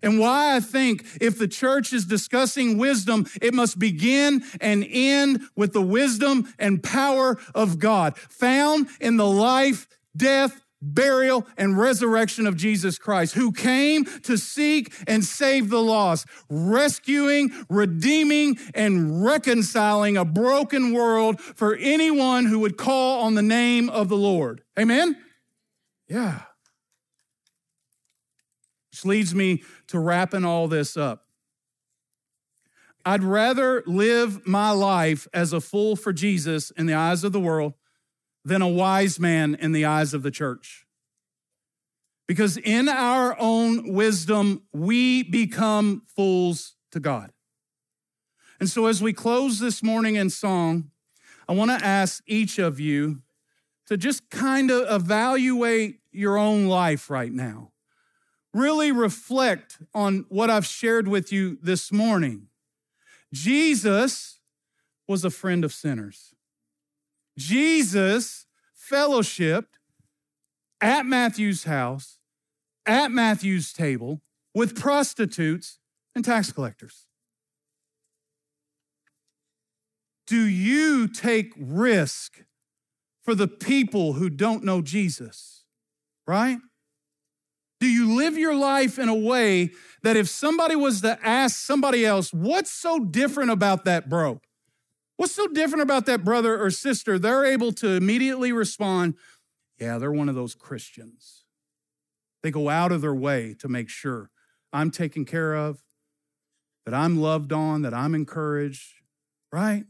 And 0.02 0.20
why 0.20 0.56
I 0.56 0.60
think 0.60 1.06
if 1.20 1.38
the 1.38 1.48
church 1.48 1.92
is 1.94 2.06
discussing 2.06 2.78
wisdom, 2.78 3.28
it 3.42 3.54
must 3.54 3.80
begin 3.80 4.44
and 4.62 4.86
end 4.90 5.42
with 5.56 5.74
the 5.74 5.82
wisdom 5.82 6.54
and 6.58 6.82
power 6.82 7.38
of 7.54 7.80
God 7.80 8.18
found 8.18 8.88
in 9.02 9.18
the 9.18 9.28
life, 9.28 9.88
death, 10.16 10.62
burial, 10.82 11.46
and 11.58 11.78
resurrection 11.78 12.48
of 12.48 12.56
Jesus 12.56 12.98
Christ, 12.98 13.34
who 13.34 13.52
came 13.52 14.06
to 14.22 14.38
seek 14.38 14.94
and 15.08 15.24
save 15.26 15.70
the 15.70 15.82
lost, 15.82 16.26
rescuing, 16.50 17.52
redeeming, 17.70 18.58
and 18.74 19.24
reconciling 19.26 20.16
a 20.16 20.24
broken 20.24 20.94
world 20.94 21.42
for 21.42 21.76
anyone 21.76 22.46
who 22.46 22.60
would 22.60 22.78
call 22.78 23.22
on 23.24 23.36
the 23.36 23.42
name 23.42 23.90
of 23.90 24.08
the 24.08 24.18
Lord. 24.18 24.64
Amen? 24.78 25.18
Yeah. 26.08 26.44
Which 28.92 29.06
leads 29.06 29.36
me 29.36 29.64
to 29.88 30.00
wrapping 30.00 30.46
all 30.46 30.68
this 30.68 30.98
up. 30.98 31.26
I'd 33.06 33.24
rather 33.24 33.84
live 33.86 34.46
my 34.46 34.72
life 34.72 35.28
as 35.34 35.54
a 35.54 35.62
fool 35.62 35.96
for 35.96 36.12
Jesus 36.12 36.72
in 36.72 36.86
the 36.86 36.94
eyes 36.94 37.24
of 37.24 37.32
the 37.32 37.40
world 37.40 37.74
than 38.44 38.62
a 38.62 38.68
wise 38.68 39.20
man 39.20 39.56
in 39.56 39.72
the 39.72 39.86
eyes 39.86 40.14
of 40.14 40.24
the 40.24 40.32
church. 40.32 40.86
Because 42.28 42.58
in 42.58 42.88
our 42.88 43.36
own 43.40 43.94
wisdom, 43.94 44.64
we 44.72 45.24
become 45.24 46.04
fools 46.16 46.76
to 46.92 47.00
God. 47.00 47.32
And 48.60 48.70
so, 48.70 48.88
as 48.88 49.02
we 49.02 49.14
close 49.14 49.60
this 49.60 49.82
morning 49.82 50.16
in 50.16 50.30
song, 50.30 50.92
I 51.48 51.54
want 51.54 51.72
to 51.72 51.84
ask 51.84 52.22
each 52.28 52.60
of 52.60 52.80
you 52.80 53.22
to 53.88 53.98
just 53.98 54.30
kind 54.30 54.70
of 54.70 55.02
evaluate 55.02 56.00
your 56.12 56.38
own 56.38 56.68
life 56.68 57.10
right 57.10 57.32
now. 57.32 57.72
Really 58.54 58.92
reflect 58.92 59.78
on 59.94 60.26
what 60.30 60.50
I've 60.50 60.66
shared 60.66 61.08
with 61.08 61.32
you 61.32 61.58
this 61.62 61.92
morning. 61.92 62.48
Jesus 63.34 64.40
was 65.08 65.24
a 65.24 65.30
friend 65.30 65.64
of 65.64 65.72
sinners. 65.72 66.34
Jesus 67.38 68.48
fellowshipped 68.92 69.78
at 70.82 71.06
Matthew's 71.06 71.66
house, 71.66 72.18
at 72.86 73.12
Matthew's 73.12 73.72
table, 73.72 74.22
with 74.56 74.80
prostitutes 74.80 75.80
and 76.16 76.26
tax 76.26 76.52
collectors. 76.52 77.06
Do 80.26 80.46
you 80.46 81.08
take 81.08 81.54
risk 81.58 82.44
for 83.24 83.36
the 83.36 83.48
people 83.48 84.14
who 84.14 84.30
don't 84.30 84.64
know 84.64 84.82
Jesus? 84.82 85.64
Right? 86.28 86.60
Do 87.80 87.88
you 87.88 88.16
live 88.16 88.38
your 88.38 88.56
life 88.56 89.00
in 89.00 89.08
a 89.08 89.16
way 89.16 89.72
that 90.04 90.18
if 90.18 90.28
somebody 90.28 90.76
was 90.76 91.02
to 91.02 91.18
ask 91.26 91.56
somebody 91.56 92.06
else, 92.06 92.34
what's 92.34 92.72
so 92.72 93.00
different 93.00 93.52
about 93.52 93.86
that 93.86 94.10
bro? 94.10 94.42
What's 95.18 95.36
so 95.36 95.48
different 95.48 95.82
about 95.82 96.06
that 96.06 96.24
brother 96.24 96.62
or 96.62 96.72
sister? 96.72 97.20
They're 97.20 97.46
able 97.46 97.72
to 97.74 97.90
immediately 97.90 98.52
respond, 98.52 99.16
yeah, 99.80 99.98
they're 99.98 100.12
one 100.12 100.30
of 100.30 100.36
those 100.36 100.56
Christians. 100.56 101.44
They 102.42 102.52
go 102.52 102.70
out 102.70 102.92
of 102.92 103.02
their 103.02 103.16
way 103.16 103.54
to 103.60 103.68
make 103.68 103.90
sure 103.90 104.30
I'm 104.72 104.92
taken 104.92 105.26
care 105.26 105.56
of, 105.56 105.84
that 106.86 106.94
I'm 106.94 107.20
loved 107.20 107.52
on, 107.52 107.82
that 107.82 107.94
I'm 107.94 108.16
encouraged, 108.16 108.94
right? 109.52 109.84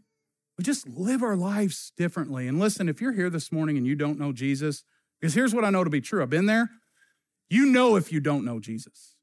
We 0.58 0.64
just 0.64 0.88
live 0.88 1.22
our 1.22 1.36
lives 1.36 1.92
differently. 1.96 2.48
And 2.48 2.60
listen, 2.60 2.90
if 2.90 3.00
you're 3.00 3.14
here 3.14 3.30
this 3.30 3.52
morning 3.52 3.78
and 3.78 3.86
you 3.86 3.96
don't 3.96 4.20
know 4.20 4.32
Jesus, 4.32 4.84
because 5.20 5.34
here's 5.34 5.54
what 5.54 5.64
I 5.64 5.70
know 5.70 5.84
to 5.84 5.90
be 5.90 6.02
true 6.02 6.22
I've 6.22 6.30
been 6.30 6.48
there. 6.48 6.70
You 7.50 7.66
know 7.66 7.95
if 7.95 8.12
you 8.12 8.20
don't 8.20 8.45
know 8.45 8.60
Jesus. 8.60 9.16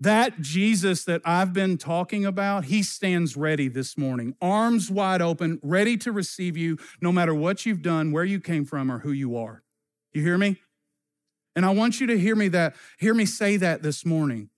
That 0.00 0.40
Jesus 0.40 1.04
that 1.04 1.22
I've 1.24 1.52
been 1.52 1.78
talking 1.78 2.26
about, 2.26 2.66
he 2.66 2.82
stands 2.82 3.36
ready 3.36 3.68
this 3.68 3.96
morning, 3.96 4.34
arms 4.42 4.90
wide 4.90 5.22
open, 5.22 5.60
ready 5.62 5.96
to 5.98 6.12
receive 6.12 6.56
you 6.56 6.78
no 7.00 7.12
matter 7.12 7.34
what 7.34 7.64
you've 7.64 7.80
done, 7.80 8.12
where 8.12 8.24
you 8.24 8.40
came 8.40 8.64
from, 8.64 8.90
or 8.90 8.98
who 8.98 9.12
you 9.12 9.36
are. 9.36 9.62
You 10.12 10.22
hear 10.22 10.36
me? 10.36 10.60
And 11.56 11.64
I 11.64 11.70
want 11.70 12.00
you 12.00 12.06
to 12.08 12.18
hear 12.18 12.34
me 12.34 12.48
that, 12.48 12.74
hear 12.98 13.14
me 13.14 13.24
say 13.24 13.56
that 13.56 13.82
this 13.82 14.04
morning, 14.04 14.50